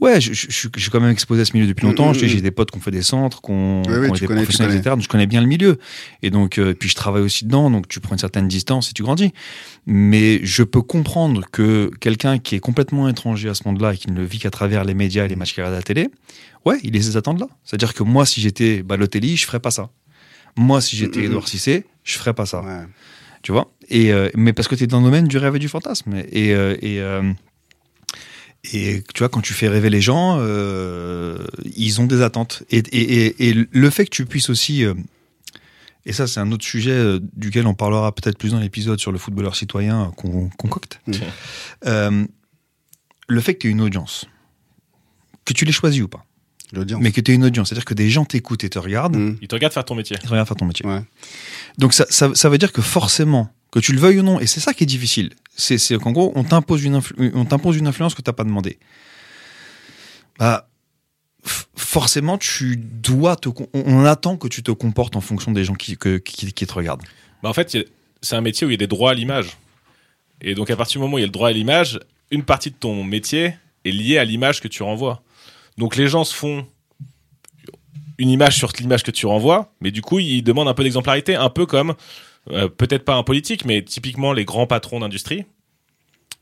[0.00, 2.10] Ouais, je, je, je, je suis quand même exposé à ce milieu depuis longtemps.
[2.10, 4.06] Mm, sais, mm, J'ai des potes qui ont fait des centres, qui ont, Oui, oui,
[4.06, 4.90] qui ont tu été connais, professionnels, etc.
[4.90, 5.78] Donc je connais bien le milieu.
[6.22, 8.92] Et donc, euh, puis je travaille aussi dedans, donc tu prends une certaine distance et
[8.92, 9.32] tu grandis.
[9.86, 14.10] Mais je peux comprendre que quelqu'un qui est complètement étranger à ce monde-là et qui
[14.10, 16.08] ne le vit qu'à travers les médias et les matchs qu'il regarde à la télé,
[16.64, 17.46] ouais, il a ces attentes-là.
[17.64, 19.90] C'est-à-dire que moi, si j'étais Balotelli, je ferais pas ça.
[20.56, 22.62] Moi, si j'étais Mm, mm, Edouard Cissé, je ferais pas ça.
[22.62, 22.84] Ouais.
[23.42, 23.70] Tu vois?
[23.88, 26.14] Et, euh, Mais parce que tu es dans le domaine du rêve et du fantasme.
[26.32, 27.32] Et, euh, et, euh,
[28.72, 31.38] et tu vois, quand tu fais rêver les gens, euh,
[31.76, 32.62] ils ont des attentes.
[32.70, 34.84] Et, et, et, et le fait que tu puisses aussi.
[34.84, 34.94] euh,
[36.06, 39.10] et ça, c'est un autre sujet euh, duquel on parlera peut-être plus dans l'épisode sur
[39.12, 41.00] le footballeur citoyen qu'on concocte.
[43.28, 44.26] Le fait que tu aies une audience,
[45.46, 46.26] que tu l'aies choisi ou pas,
[46.72, 47.00] L'audience.
[47.02, 49.38] mais que tu aies une audience, c'est-à-dire que des gens t'écoutent et te regardent, Mm.
[49.40, 50.16] Il te regarde faire ton métier.
[50.20, 50.84] ils te regardent faire ton métier.
[50.86, 51.02] Ouais.
[51.78, 54.46] Donc ça, ça, ça veut dire que forcément, que tu le veuilles ou non, et
[54.46, 57.02] c'est ça qui est difficile, c'est qu'en gros, on t'impose une,
[57.44, 58.78] t'impose une influence que tu n'as pas demandé.
[60.38, 60.68] Bah,
[61.74, 65.74] forcément, tu dois te, on on attend que tu te comportes en fonction des gens
[65.74, 67.02] qui, qui, qui te regardent.
[67.42, 67.76] Bah, en fait,
[68.22, 69.56] c'est un métier où il y a des droits à l'image.
[70.40, 71.98] Et donc, à partir du moment où il y a le droit à l'image,
[72.30, 75.20] une partie de ton métier est liée à l'image que tu renvoies.
[75.78, 76.64] Donc, les gens se font
[78.18, 81.34] une image sur l'image que tu renvoies, mais du coup, ils demandent un peu d'exemplarité,
[81.34, 81.96] un peu comme,
[82.50, 85.44] euh, peut-être pas un politique, mais typiquement les grands patrons d'industrie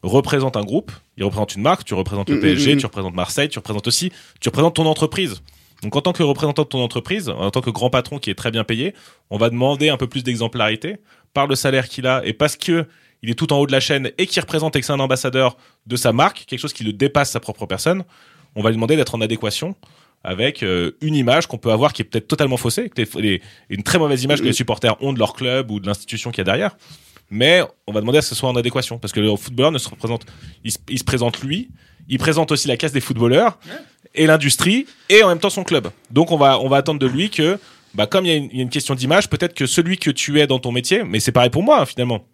[0.02, 2.80] représentent un groupe, ils représentent une marque, tu représentes le Mm, PSG, mm, mm.
[2.80, 5.42] tu représentes Marseille, tu représentes aussi, tu représentes ton entreprise.
[5.82, 8.34] Donc en tant que représentant de ton entreprise, en tant que grand patron qui est
[8.34, 8.94] très bien payé,
[9.30, 10.96] on va demander un peu plus d'exemplarité
[11.34, 12.86] par le salaire qu'il a et parce que
[13.22, 15.00] il est tout en haut de la chaîne et qu'il représente et que c'est un
[15.00, 18.04] ambassadeur de sa marque, quelque chose qui le dépasse sa propre personne,
[18.54, 19.76] on va lui demander d'être en adéquation
[20.24, 23.42] avec euh, une image qu'on peut avoir qui est peut-être totalement faussée, que les- les-
[23.70, 26.38] une très mauvaise image que les supporters ont de leur club ou de l'institution qu'il
[26.38, 26.76] y a derrière.
[27.30, 29.72] Mais on va demander à ce que ce soit en adéquation parce que le footballeur
[29.72, 30.26] ne se représente,
[30.64, 31.70] il se, il se présente lui,
[32.08, 33.58] il présente aussi la casse des footballeurs
[34.14, 35.88] et l'industrie et en même temps son club.
[36.10, 37.58] Donc on va on va attendre de lui que
[37.94, 39.96] bah comme il y a une, il y a une question d'image, peut-être que celui
[39.98, 42.24] que tu es dans ton métier, mais c'est pareil pour moi hein, finalement.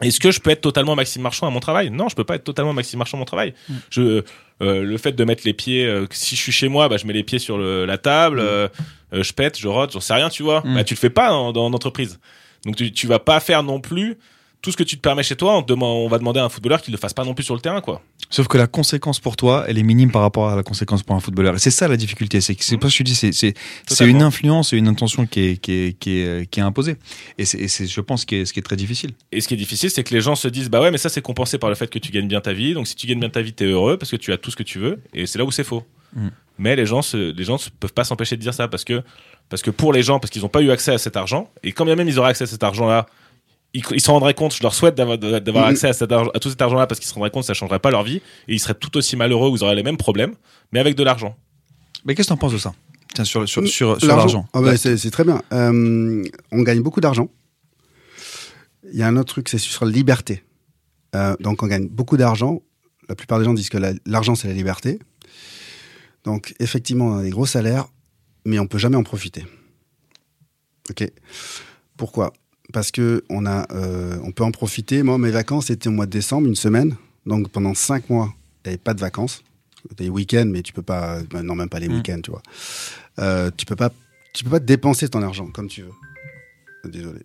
[0.00, 1.90] Est-ce que je peux être totalement Maxime Marchand à mon travail?
[1.90, 3.54] Non, je peux pas être totalement Maxime Marchand à mon travail.
[3.90, 4.22] Je,
[4.62, 7.06] euh, le fait de mettre les pieds, euh, si je suis chez moi, bah, je
[7.06, 8.68] mets les pieds sur le- la table, euh,
[9.12, 10.62] euh, je pète, je rote, j'en sais rien, tu vois.
[10.64, 10.74] Mm.
[10.74, 12.18] Bah, tu le fais pas en, dans l'entreprise.
[12.64, 14.16] Donc tu, tu vas pas faire non plus
[14.64, 15.58] tout ce que tu te permets chez toi.
[15.58, 17.44] On, te demande- on va demander à un footballeur qu'il le fasse pas non plus
[17.44, 18.00] sur le terrain, quoi.
[18.30, 21.14] Sauf que la conséquence pour toi, elle est minime par rapport à la conséquence pour
[21.14, 21.54] un footballeur.
[21.54, 22.40] Et c'est ça la difficulté.
[22.40, 23.54] C'est c'est pas ce que je dis, c'est c'est
[23.86, 24.16] c'est Totalement.
[24.18, 26.96] une influence et une intention qui est qui est qui est, qui est imposée.
[27.38, 29.10] Et c'est je pense ce qui est ce qui est très difficile.
[29.30, 31.10] Et ce qui est difficile, c'est que les gens se disent bah ouais, mais ça
[31.10, 32.72] c'est compensé par le fait que tu gagnes bien ta vie.
[32.72, 34.56] Donc si tu gagnes bien ta vie, t'es heureux parce que tu as tout ce
[34.56, 35.02] que tu veux.
[35.12, 35.82] Et c'est là où c'est faux.
[36.14, 36.28] Mm.
[36.56, 39.02] Mais les gens, se, les gens ne peuvent pas s'empêcher de dire ça parce que
[39.48, 41.50] parce que pour les gens, parce qu'ils n'ont pas eu accès à cet argent.
[41.62, 43.06] Et quand bien même ils auraient accès à cet argent-là,
[43.74, 44.54] ils, ils s'en rendraient compte.
[44.54, 45.70] Je leur souhaite d'avoir d'avoir Mm.
[45.70, 47.54] accès à, cet argent- à tout cet argent-là parce qu'ils se rendraient compte que ça
[47.54, 48.16] changerait pas leur vie
[48.48, 50.34] et ils seraient tout aussi malheureux ou ils auraient les mêmes problèmes,
[50.72, 51.36] mais avec de l'argent.
[52.04, 52.74] Mais qu'est-ce que t'en penses de ça?
[53.14, 54.16] Tiens sur sur sur, sur L'argent.
[54.16, 54.48] l'argent.
[54.54, 55.42] Ah bah, c'est c'est très bien.
[55.52, 57.28] Euh, on gagne beaucoup d'argent.
[58.92, 60.42] Il y a un autre truc, c'est sur la liberté.
[61.14, 62.60] Euh, donc on gagne beaucoup d'argent.
[63.08, 64.98] La plupart des gens disent que la- l'argent c'est la liberté.
[66.24, 67.86] Donc effectivement, on a des gros salaires,
[68.44, 69.44] mais on peut jamais en profiter.
[70.90, 71.10] Ok?
[71.96, 72.32] Pourquoi?
[72.74, 75.02] Parce que on a, euh, on peut en profiter.
[75.04, 76.96] Moi, mes vacances étaient au mois de décembre, une semaine.
[77.24, 79.42] Donc pendant cinq mois, il n'y avait pas de vacances.
[79.96, 81.20] Des week-ends, mais tu peux pas.
[81.30, 81.94] ben non, même pas les Mm.
[81.94, 82.42] week-ends, tu vois.
[83.20, 83.90] Euh, tu peux pas,
[84.34, 86.90] tu peux pas dépenser ton argent comme tu veux.
[86.90, 87.20] Désolé.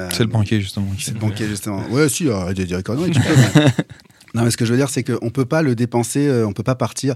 [0.00, 0.88] Euh, C'est le banquier justement.
[0.98, 1.86] c'est le banquier, justement.
[1.90, 3.36] Ouais, si, dire des conneries, tu peux.
[3.54, 3.64] mais-
[4.34, 6.52] Non, mais ce que je veux dire, c'est qu'on peut pas le dépenser, euh, on
[6.52, 7.14] peut pas partir.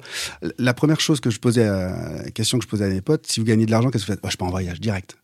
[0.59, 3.27] La première chose que je posais, à, la question que je posais à mes potes,
[3.29, 4.23] si vous gagnez de l'argent, qu'est-ce que vous faites?
[4.23, 5.17] Bah, Je pars en voyage direct.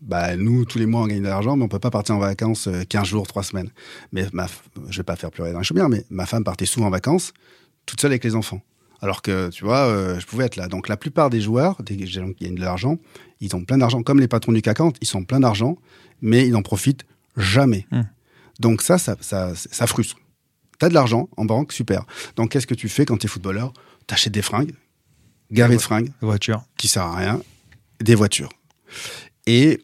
[0.00, 2.18] Bah, nous, tous les mois, on gagne de l'argent, mais on peut pas partir en
[2.18, 3.70] vacances euh, 15 jours, 3 semaines.
[4.12, 4.46] Mais ma,
[4.90, 7.32] je vais pas faire pleurer dans les chaumières, mais ma femme partait souvent en vacances,
[7.86, 8.60] toute seule avec les enfants.
[9.00, 10.68] Alors que, tu vois, euh, je pouvais être là.
[10.68, 12.98] Donc, la plupart des joueurs, des gens qui gagnent de l'argent,
[13.40, 14.02] ils ont plein d'argent.
[14.02, 15.76] Comme les patrons du CAC 40, ils sont plein d'argent,
[16.22, 17.04] mais ils n'en profitent
[17.36, 17.86] jamais.
[17.90, 18.02] Hmm.
[18.60, 20.16] Donc, ça, ça, ça, ça frustre.
[20.78, 22.04] T'as de l'argent en banque, super.
[22.36, 23.72] Donc, qu'est-ce que tu fais quand t'es footballeur?
[24.06, 24.74] T'achètes des fringues,
[25.50, 26.62] gavé de fringues, Voiture.
[26.76, 27.40] qui sert à rien,
[28.00, 28.50] des voitures.
[29.46, 29.80] Et,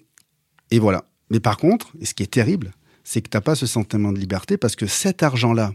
[0.70, 1.04] et voilà.
[1.30, 2.72] Mais par contre, et ce qui est terrible,
[3.04, 5.74] c'est que t'as pas ce sentiment de liberté parce que cet argent-là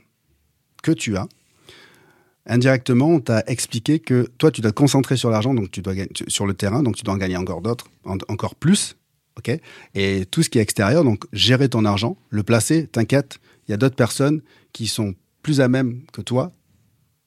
[0.83, 1.27] que tu as,
[2.45, 5.95] indirectement, on t'a expliqué que toi, tu dois te concentrer sur l'argent, donc tu dois
[5.95, 8.95] gagner sur le terrain, donc tu dois en gagner encore d'autres, en- encore plus,
[9.95, 13.73] Et tout ce qui est extérieur, donc gérer ton argent, le placer, t'inquiète, il y
[13.73, 16.53] a d'autres personnes qui sont plus à même que toi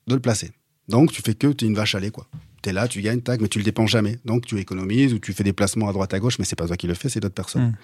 [0.07, 0.51] de le placer.
[0.89, 2.27] Donc, tu fais que tu es une vache à lait, quoi.
[2.63, 4.19] Tu es là, tu gagnes, tac, mais tu le dépenses jamais.
[4.25, 6.67] Donc, tu économises ou tu fais des placements à droite à gauche, mais c'est pas
[6.67, 7.69] toi qui le fais, c'est d'autres personnes.
[7.69, 7.77] Mm.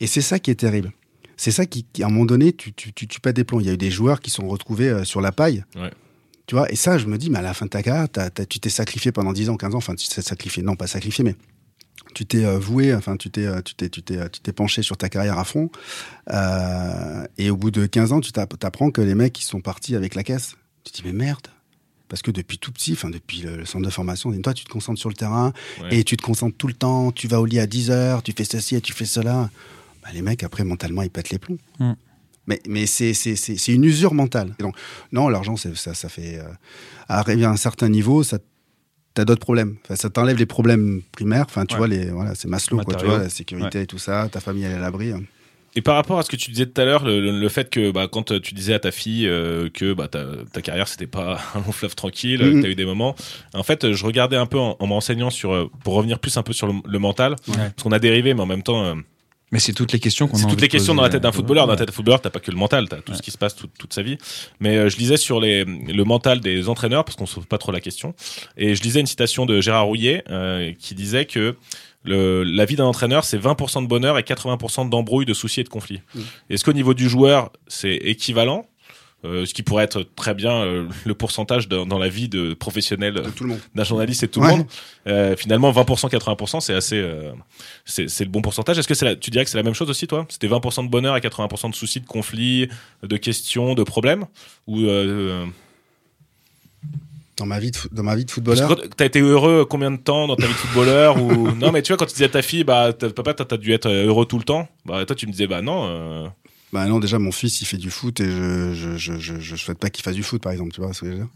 [0.00, 0.92] Et c'est ça qui est terrible.
[1.36, 3.60] C'est ça qui, qui, à un moment donné, tu, tu, tu, tu pètes des plombs.
[3.60, 5.90] Il y a eu des joueurs qui sont retrouvés euh, sur la paille Ouais.
[6.46, 8.06] Tu vois, et ça, je me dis, mais à la fin de ta carrière,
[8.50, 11.24] tu t'es sacrifié pendant 10 ans, 15 ans, enfin, tu t'es sacrifié, non, pas sacrifié,
[11.24, 11.36] mais
[12.14, 14.52] tu t'es euh, voué, enfin, tu t'es, euh, tu t'es, tu t'es, euh, tu t'es
[14.52, 15.70] penché sur ta carrière à fond.
[16.30, 19.60] Euh, et au bout de 15 ans, tu t'app- t'apprends que les mecs, ils sont
[19.60, 20.56] partis avec la caisse.
[20.84, 21.48] Tu te dis, mais merde.
[22.08, 25.00] Parce que depuis tout petit, enfin, depuis le, centre de formation, toi, tu te concentres
[25.00, 25.52] sur le terrain
[25.82, 25.96] Ouais.
[25.98, 27.10] et tu te concentres tout le temps.
[27.12, 29.50] Tu vas au lit à 10 heures, tu fais ceci et tu fais cela.
[30.02, 31.58] Bah, les mecs, après, mentalement, ils pètent les plombs.
[31.80, 31.92] Mm.
[32.46, 34.54] Mais, mais c'est, c'est, c'est, c'est une usure mentale.
[34.58, 34.76] Et donc,
[35.12, 36.38] non, l'argent, ça, ça fait.
[36.38, 36.44] euh,
[37.08, 38.38] arriver à un certain niveau, ça
[39.14, 39.76] t'as d'autres problèmes.
[39.84, 41.46] Enfin, ça t'enlève les problèmes primaires.
[41.48, 41.78] Enfin, tu Ouais.
[41.78, 43.14] vois, les, voilà, c'est Maslow, quoi, tu Matériaux.
[43.14, 45.12] vois, la sécurité et tout ça, ta famille, elle est à l'abri.
[45.12, 45.22] hein.
[45.76, 47.68] Et par rapport à ce que tu disais tout à l'heure, le, le- le fait
[47.68, 51.06] que bah, quand tu disais à ta fille euh, que bah, ta, ta carrière c'était
[51.08, 53.16] pas un long fleuve tranquille, que tu as eu des moments,
[53.54, 56.36] en fait, je regardais un peu en, en me renseignant sur, euh, pour revenir plus
[56.36, 58.84] un peu sur le, le mental, parce qu'on a dérivé, mais en même temps.
[58.84, 58.94] euh,
[59.50, 61.30] Mais c'est toutes les questions qu'on a c'est toutes les questions dans la tête d'un
[61.30, 61.66] euh, footballeur.
[61.66, 61.78] Dans la ouais.
[61.78, 63.72] tête d'un footballeur, t'as pas que le mental, t'as tout ce qui se passe toute,
[63.76, 64.16] toute sa vie.
[64.60, 67.58] Mais euh, je lisais sur les, le mental des entraîneurs, parce qu'on se pose pas
[67.58, 68.14] trop la question.
[68.56, 71.56] Et je lisais une citation de Gérard Rouillet euh, qui disait que
[72.04, 75.64] le, la vie d'un entraîneur, c'est 20% de bonheur et 80% d'embrouilles, de soucis et
[75.64, 76.00] de conflits.
[76.14, 76.20] Mm.
[76.50, 78.66] Est-ce qu'au niveau du joueur, c'est équivalent
[79.24, 82.52] euh, ce qui pourrait être très bien euh, le pourcentage dans, dans la vie de
[82.52, 83.22] professionnel
[83.74, 84.50] d'un journaliste et de tout Ouais.
[84.50, 84.66] le monde.
[85.06, 87.32] Euh, finalement, 20%, 80%, c'est assez, euh,
[87.86, 88.78] c'est le bon pourcentage.
[88.78, 90.26] Est-ce que c'est la- tu dirais que c'est la même chose aussi, toi?
[90.28, 92.68] C'était 20% de bonheur et 80% de soucis, de conflits,
[93.02, 94.26] de questions, de problèmes?
[94.66, 95.46] Ou euh,
[97.36, 98.80] Dans ma vie de, dans ma vie de footballeur.
[98.96, 101.92] T'as été heureux combien de temps dans ta vie de footballeur ou non Mais tu
[101.92, 104.44] vois, quand tu disais à ta fille, bah papa, t'as dû être heureux tout le
[104.44, 104.68] temps.
[104.86, 105.84] Bah toi, tu me disais, bah non.
[105.88, 106.28] euh,
[106.72, 109.56] Bah non, déjà mon fils il fait du foot et je je je je, je
[109.56, 111.28] souhaite pas qu'il fasse du foot par exemple, tu vois ce que je veux dire.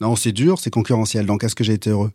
[0.00, 1.26] Non, c'est dur, c'est concurrentiel.
[1.26, 2.12] Donc est-ce que j'ai été heureux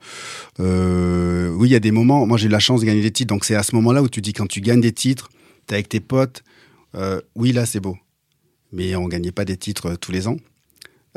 [0.59, 2.25] euh, Oui, il y a des moments.
[2.25, 4.09] Moi j'ai eu la chance de gagner des titres, donc c'est à ce moment-là où
[4.09, 5.29] tu dis quand tu gagnes des titres,
[5.67, 6.43] t'es avec tes potes.
[6.95, 7.97] euh, oui, là c'est beau,
[8.71, 10.37] mais on gagnait pas des titres euh, tous les ans.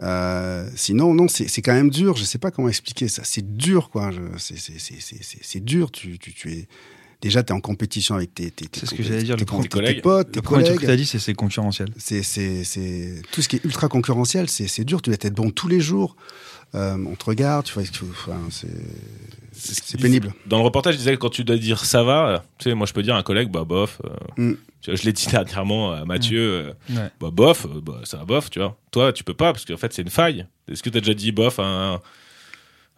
[0.03, 2.17] Euh, sinon, non, c'est quand même dur.
[2.17, 3.23] Je sais pas comment expliquer ça.
[3.25, 4.11] C'est dur, quoi.
[4.39, 5.91] C'est dur.
[5.91, 6.69] Tu tu tu es
[7.21, 9.95] déjà t'es en compétition avec tes tes C'est ce que j'allais dire, tes, le tes-
[9.95, 10.81] tes potes, tes Le premier truc collègues.
[10.83, 11.89] que t'as dit, c'est c'est concurrentiel.
[11.99, 12.23] C'est,
[13.33, 15.03] tout ce qui est ultra concurrentiel, c'est, c'est dur.
[15.03, 16.17] Tu dois être bon tous les jours.
[16.75, 17.83] Euh, on te regarde, tu vois.
[18.11, 18.69] Enfin, c'est,
[19.53, 20.35] c'est, pénible.
[20.47, 22.75] Dans le reportage, je disais que quand tu dois dire ça va, euh, tu sais,
[22.75, 24.01] moi je peux dire à un collègue, bah bof.
[24.05, 24.11] euh,
[24.51, 24.55] Mm.
[24.83, 27.11] tu vois, je l'ai dit dernièrement à Mathieu, euh, Ouais.
[27.21, 28.77] bah bof, bah, ça va bof, tu vois.
[28.91, 30.47] Toi, tu peux pas parce qu'en fait c'est une faille.
[30.71, 32.01] Est-ce que tu as déjà dit bof à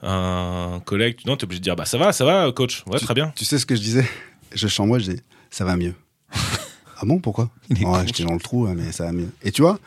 [0.03, 1.21] un, collègue?
[1.27, 2.83] Non, tu es obligé de dire bah ça va, ça va, coach.
[2.87, 3.33] Ouais, très bien.
[3.37, 4.05] Tu sais ce que je disais?
[4.53, 5.95] Je chante moi, je dis ça va mieux.
[6.33, 7.51] ah bon, pourquoi?
[7.71, 9.31] Ouais, j'étais dans le trou, hein, mais ça va mieux.
[9.43, 9.79] Et tu vois,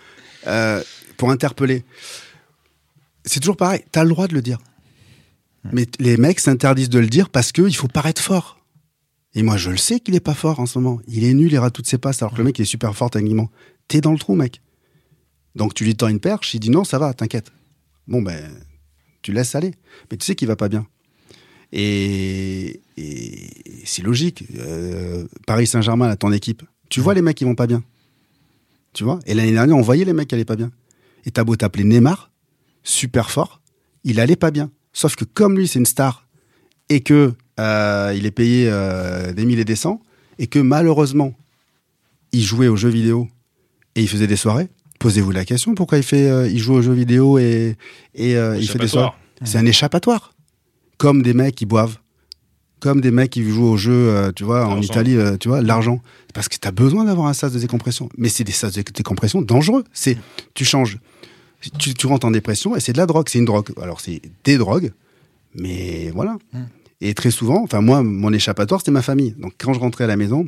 [0.47, 0.81] euh,
[1.17, 1.83] pour interpeller,
[3.25, 3.83] c'est toujours pareil.
[3.91, 4.59] T'as le droit de le dire.
[5.71, 8.59] Mais les mecs s'interdisent de le dire parce qu'il faut paraître fort.
[9.35, 11.01] Et moi, je le sais qu'il est pas fort en ce moment.
[11.07, 12.95] Il est nul, il rate toutes ses passes, alors que le mec il est super
[12.95, 13.49] fort techniquement.
[13.87, 14.61] T'es dans le trou, mec.
[15.55, 17.51] Donc tu lui tends une perche, il dit non, ça va, t'inquiète.
[18.07, 18.51] Bon, ben,
[19.21, 19.73] tu laisses aller.
[20.11, 20.85] Mais tu sais qu'il va pas bien.
[21.71, 23.49] Et, et
[23.85, 24.43] c'est logique.
[24.57, 27.83] Euh, Paris Saint-Germain, là, ton équipe, tu vois les mecs qui vont pas bien.
[28.93, 29.19] Tu vois?
[29.25, 30.71] Et l'année dernière, on voyait les mecs qui allaient pas bien.
[31.25, 32.31] Et t'as beau t'appeler Neymar,
[32.83, 33.61] super fort,
[34.03, 34.71] il allait pas bien.
[34.91, 36.27] Sauf que comme lui, c'est une star,
[36.89, 40.01] et que euh, il est payé euh, des mille et des cents,
[40.37, 41.33] et que malheureusement,
[42.31, 43.27] il jouait aux jeux vidéo
[43.95, 44.69] et il faisait des soirées,
[44.99, 47.77] posez-vous la question pourquoi il, fait, euh, il joue aux jeux vidéo et,
[48.15, 49.11] et il fait des soirées?
[49.43, 50.33] C'est un échappatoire.
[50.97, 51.97] Comme des mecs qui boivent.
[52.79, 54.81] Comme des mecs qui jouent au jeu, tu vois, en.
[54.81, 56.01] Italie, tu vois, l'argent.
[56.33, 58.09] Parce que tu as besoin d'avoir un sas de décompression.
[58.17, 59.83] Mais c'est des sas de décompression dangereux.
[59.93, 60.17] C'est,
[60.53, 60.99] tu changes.
[61.79, 63.27] Tu, tu rentres en dépression et c'est de la drogue.
[63.29, 63.71] C'est une drogue.
[63.81, 64.91] Alors, c'est des drogues.
[65.55, 66.37] Mais voilà.
[67.01, 69.31] Et très souvent, enfin, moi, mon échappatoire, c'était ma famille.
[69.37, 70.47] Donc, quand je rentrais à la maison,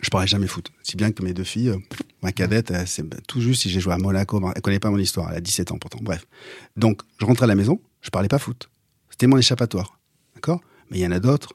[0.00, 0.70] je parlais jamais foot.
[0.82, 1.78] Si bien que mes deux filles, euh,
[2.22, 4.40] ma cadette, elle, c'est tout juste si j'ai joué à Monaco.
[4.54, 5.30] Elle connaît pas mon histoire.
[5.30, 5.98] Elle a 17 ans pourtant.
[6.02, 6.26] Bref.
[6.76, 8.70] Donc, je rentrais à la maison, je parlais pas foot.
[9.10, 9.98] C'était mon échappatoire.
[10.34, 10.60] D'accord?
[10.90, 11.54] Mais il y en a d'autres,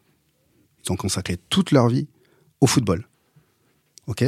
[0.85, 2.07] ils ont consacré toute leur vie
[2.61, 3.07] au football.
[4.07, 4.23] OK?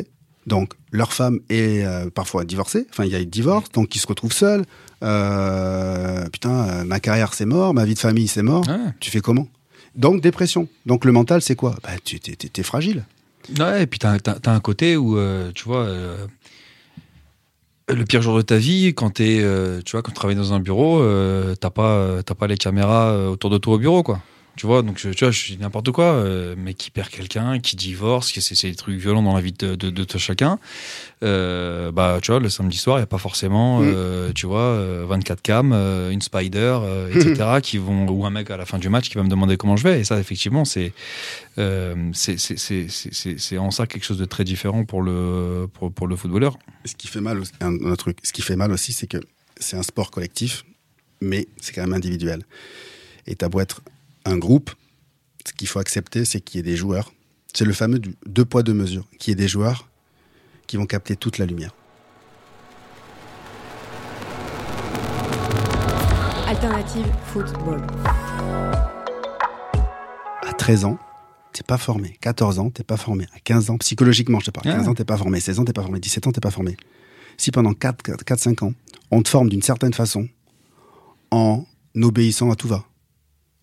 [0.47, 2.87] Donc, leur femme est euh, parfois divorcée.
[2.89, 4.63] Enfin, il y a eu divorce, donc ils se retrouvent seuls.
[5.03, 7.73] Euh, putain, euh, ma carrière, c'est mort.
[7.73, 8.63] Ma vie de famille, c'est mort.
[8.99, 9.47] Tu fais comment?
[9.95, 10.67] Donc, dépression.
[10.85, 11.75] Donc, le mental, c'est quoi?
[11.83, 13.05] Bah, Tu t'es, t'es- t'es fragile.
[13.59, 15.17] Ouais, et puis t'as t'as- t'as un côté où,
[15.53, 15.87] tu vois,
[17.89, 19.41] le pire jour de ta vie, quand t'es,
[19.85, 21.01] tu vois, quand tu travailles dans un bureau,
[21.55, 24.21] t'as pas, t'as pas les caméras autour de toi au bureau, quoi.
[24.57, 27.59] Tu vois, donc je- tu vois, je suis n'importe quoi, euh, mais qui perd quelqu'un,
[27.59, 30.59] qui divorce, qui c'est des trucs violents dans la vie de, de, de, de chacun.
[31.23, 33.85] Euh, bah, tu vois, le samedi soir, il y a pas forcément, Mm.
[33.93, 36.79] euh, tu vois, euh, 24 cam, euh, une spider,
[37.13, 39.57] etc., qui vont ou un mec à la fin du match qui va me demander
[39.57, 39.99] comment je vais.
[40.01, 40.91] Et ça, effectivement, c'est
[42.13, 46.57] c'est en ça quelque chose de très différent pour le pour, pour le footballeur.
[46.85, 49.17] Ce qui fait mal, un, un autre truc, ce qui fait mal aussi, c'est que
[49.59, 50.63] c'est un sport collectif.
[51.21, 52.43] mais c'est quand même individuel.
[53.25, 53.81] Et t'as beau être
[54.27, 54.71] un groupe,
[55.45, 57.13] ce qu'il faut accepter, c'est qu'il y ait des joueurs.
[57.53, 59.07] C'est le fameux du deux poids, deux mesures.
[59.17, 59.89] Qu'il y ait des joueurs
[60.67, 61.73] qui vont capter toute la lumière.
[66.47, 67.81] Alternative football.
[70.45, 70.97] À 13 ans,
[71.53, 72.17] t'es pas formé.
[72.21, 73.25] 14 ans, t'es pas formé.
[73.35, 74.65] À 15 ans, psychologiquement, je te parle.
[74.65, 74.89] 15 Ah.
[74.89, 75.39] ans, t'es pas formé.
[75.39, 75.99] 16 ans, t'es pas formé.
[75.99, 76.77] 17 ans, t'es pas formé.
[77.37, 78.73] Si pendant 4, 4, 5 ans,
[79.11, 80.27] on te forme d'une certaine façon,
[81.31, 81.65] en
[82.01, 82.83] obéissant à tout va,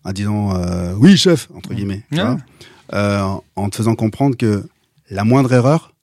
[0.05, 2.19] en disant euh, oui, chef, entre guillemets, Ouais.
[2.21, 2.37] vois,
[2.93, 4.67] euh, en te faisant comprendre que
[5.09, 5.93] la moindre erreur,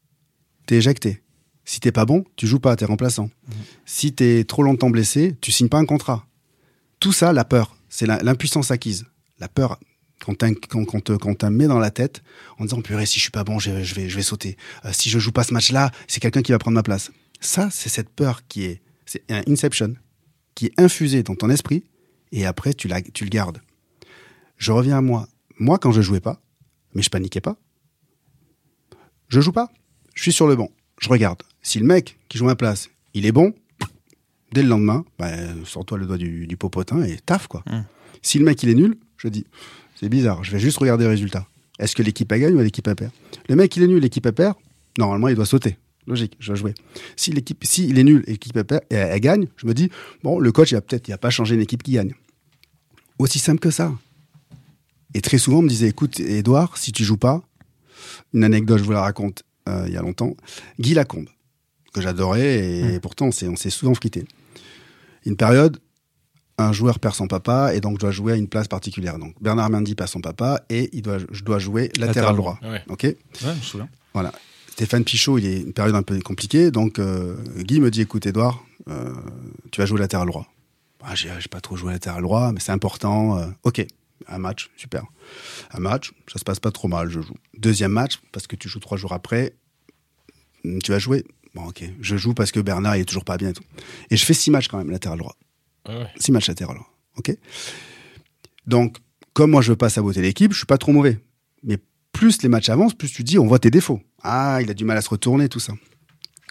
[0.67, 1.23] t'es éjecté.
[1.65, 3.31] Si t'es pas bon, tu joues pas, t'es remplaçant.
[3.87, 6.27] Si t'es trop longtemps blessé, tu signes pas un contrat.
[6.99, 9.07] Tout ça, la peur, c'est l'impuissance acquise.
[9.39, 9.79] La peur,
[10.25, 12.23] qu'on te, qu'on te met dans la tête
[12.59, 14.57] en disant purée, si je suis pas bon, je, je vais, je vais sauter.
[14.85, 17.11] Euh, si je joue pas ce match-là, c'est quelqu'un qui va prendre ma place.
[17.41, 19.95] Ça, c'est cette peur qui est, c'est un inception,
[20.55, 21.85] qui est infusée dans ton esprit
[22.33, 23.61] et après tu, la, tu le gardes.
[24.63, 25.27] Je reviens à moi.
[25.59, 26.41] Moi, quand je jouais pas,
[26.95, 27.57] mais je paniquais pas,
[29.27, 29.73] je joue pas.
[30.15, 30.71] Je suis sur le banc.
[31.01, 31.43] Je regarde.
[31.63, 33.55] Si le mec qui joue ma place, il est bon,
[34.53, 35.33] dès le lendemain, bah,
[35.65, 37.65] sors-toi le doigt du, du popotin et taf, quoi.
[38.23, 39.47] Si le mec il est nul, je dis,
[39.97, 41.45] c'est bizarre, je vais juste regarder le résultat.
[41.81, 43.11] Est-ce que l'équipe a gagne ou l'équipe a perd?
[43.49, 44.55] Le mec il est nul, l'équipe a perd,
[44.97, 45.77] normalement il doit sauter.
[46.07, 46.75] Logique, je dois jouer.
[47.17, 49.67] Si l'équipe, si il est nul et l'équipe a perd, et elle, elle gagne, je
[49.67, 49.91] me dis,
[50.23, 52.15] bon, le coach il a peut-être, il a pas changé une équipe qui gagne.
[53.19, 53.93] Aussi simple que ça.
[55.15, 57.43] Et très souvent, on me disait, écoute, Edouard, si tu joues pas,
[58.33, 60.35] une anecdote, je vous la raconte euh, il y a longtemps,
[60.81, 61.29] Guy Lacombe,
[61.93, 64.25] que j'adorais, et pourtant on s'est, on s'est souvent quitté.
[65.27, 65.79] Une période,
[66.59, 69.19] un joueur perd son papa, et donc je dois jouer à une place particulière.
[69.19, 72.59] Donc Bernard Mendy perd son papa, et il doit, je dois jouer latéral, Latéral droit.
[72.61, 72.73] droit.
[72.73, 72.83] Ouais.
[72.89, 73.03] Ok?
[73.05, 73.89] Ouais, je me souviens.
[74.15, 74.33] Voilà.
[74.71, 78.27] Stéphane Pichot, il est une période un peu compliquée, donc euh, Guy me dit, écoute
[78.27, 79.13] Edouard, euh,
[79.71, 80.47] tu vas jouer latéral droit.
[81.05, 83.39] Ah, j'ai, j'ai pas trop joué latéral droit, mais c'est important.
[83.39, 83.87] euh, ok,
[84.29, 85.05] un match, super.
[85.73, 87.37] Un match, ça se passe pas trop mal, je joue.
[87.57, 89.55] Deuxième match, parce que tu joues trois jours après,
[90.65, 91.25] hum, tu vas jouer.
[91.55, 93.65] Bon, ok, je joue parce que Bernard il est toujours pas bien et tout.
[94.11, 95.37] Et je fais six matchs quand même latéral droit.
[95.85, 96.09] Ah ouais.
[96.17, 96.91] Six matchs latéral droit.
[97.17, 97.37] Ok.
[98.67, 98.99] Donc,
[99.35, 101.21] comme moi je veux pas saboter l'équipe, je suis pas trop mauvais.
[101.63, 101.79] Mais
[102.13, 104.01] plus les matchs avancent, plus tu dis on voit tes défauts.
[104.23, 105.75] Ah, il a du mal à se retourner, tout ça.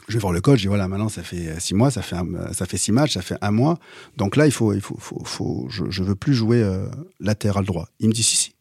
[0.07, 2.15] Je vais voir le coach, je dis voilà, maintenant ça fait six mois, ça fait,
[2.17, 3.79] un- ça fait six matchs, ça fait un mois.
[4.17, 6.87] Donc là, il faut, il faut, faut, faut- je, je veux plus jouer euh,
[7.19, 7.87] latéral droit.
[7.99, 8.55] Il me dit si, si,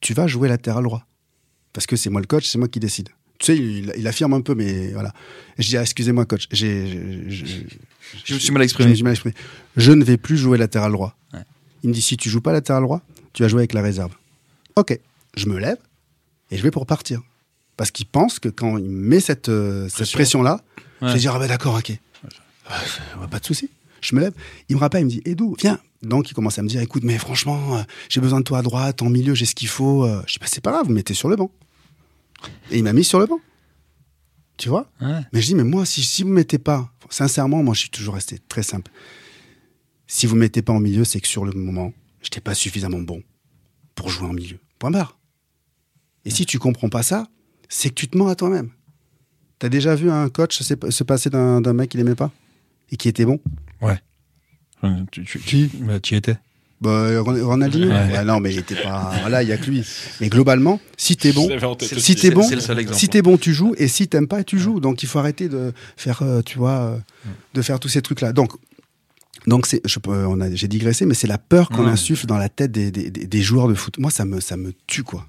[0.00, 1.06] tu vas jouer latéral droit.
[1.72, 3.08] Parce que c'est moi le coach, c'est moi qui décide.
[3.38, 5.12] Tu sais, il, il affirme un peu, mais voilà.
[5.58, 6.86] Je dis, ah, excusez-moi, coach, j'ai,
[7.30, 7.66] j'ai- j'ai-
[8.24, 8.88] Je me suis mal exprimé.
[8.88, 9.34] je me suis mal exprimé.
[9.76, 11.16] Je ne vais plus jouer latéral droit.
[11.82, 13.02] Il me dit, si tu joues pas latéral droit,
[13.34, 14.12] tu vas jouer avec la réserve.
[14.74, 14.98] Ok,
[15.36, 15.76] je me lève
[16.50, 17.20] et je vais pour partir.
[17.76, 20.60] Parce qu'il pense que quand il met cette, euh, cette pression-là,
[21.02, 21.12] je Ouais.
[21.12, 21.92] vais dire, ah ben d'accord, ok.
[22.68, 22.80] Ah,
[23.30, 23.70] pas de souci.
[24.00, 24.32] Je me lève.
[24.68, 25.78] Il me rappelle, il me dit, Edou, viens.
[26.02, 28.62] Donc il commence à me dire, écoute, mais franchement, euh, j'ai besoin de toi à
[28.62, 30.04] droite, en milieu, j'ai ce qu'il faut.
[30.04, 31.50] Euh, Je dis, bah, c'est pas grave, vous me mettez sur le banc.
[32.70, 33.40] Et il m'a mis sur le banc.
[34.56, 34.90] Tu vois?
[35.00, 35.20] Ouais.
[35.32, 37.90] Mais je dis, mais moi, si, si vous ne mettez pas, sincèrement, moi, je suis
[37.90, 38.90] toujours resté très simple.
[40.06, 42.54] Si vous ne mettez pas en milieu, c'est que sur le moment, je n'étais pas
[42.54, 43.22] suffisamment bon
[43.94, 44.58] pour jouer en milieu.
[44.78, 45.18] Point barre.
[46.24, 47.26] Et si tu comprends pas ça,
[47.68, 48.70] c'est que tu te mens à toi-même.
[49.58, 52.30] T'as déjà vu un coach se, se passer d'un mec qu'il aimait pas
[52.90, 53.40] et qui était bon?
[53.80, 53.98] Ouais.
[55.10, 56.36] Tu, tu, tu, bah, tu y étais.
[56.80, 58.24] bah, Ron- Ronaldinho Ouais.
[58.24, 59.14] Non, mais il était pas.
[59.20, 59.84] Voilà, il y a que lui.
[60.20, 61.48] Mais globalement, si t'es bon,
[61.80, 62.42] si t'es bon,
[62.92, 64.78] si t'es bon, tu joues, et si t'aimes pas, tu joues.
[64.78, 66.98] Donc il faut arrêter de faire, euh, tu vois, euh,
[67.54, 68.32] de faire tous ces trucs-là.
[68.32, 68.52] Donc,
[69.46, 71.90] donc c'est, je peux, on a, j'ai digressé, mais c'est la peur qu'on Ouais.
[71.90, 73.98] insuffle dans la tête des, des, des- des joueurs de foot.
[73.98, 75.26] Moi, ça me, ça me tue, quoi.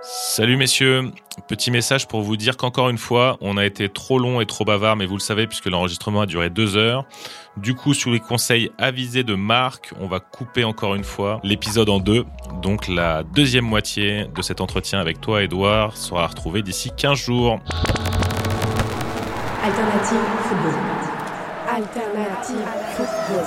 [0.00, 1.10] Salut messieurs,
[1.48, 4.64] petit message pour vous dire qu'encore une fois, on a été trop long et trop
[4.64, 7.04] bavard, mais vous le savez puisque l'enregistrement a duré deux heures.
[7.56, 11.88] Du coup, sous les conseils avisés de Marc, on va couper encore une fois l'épisode
[11.88, 12.24] en deux.
[12.62, 17.58] Donc la deuxième moitié de cet entretien avec toi, Edouard, sera retrouvée d'ici 15 jours.
[19.64, 20.18] Alternative
[20.48, 20.74] football.
[21.68, 23.44] Alternative football.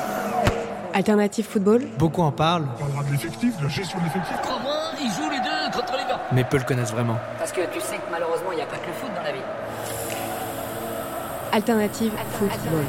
[0.93, 1.87] Alternative football.
[1.97, 2.67] Beaucoup en parlent.
[2.75, 4.35] On parlera de l'effectif, de la gestion de l'effectif.
[4.43, 7.17] Comment ils jouent les deux contre les gars Mais peu le connaissent vraiment.
[7.37, 9.31] Parce que tu sais que malheureusement, il n'y a pas que le foot dans la
[9.31, 9.39] vie.
[11.51, 12.85] Alternative football.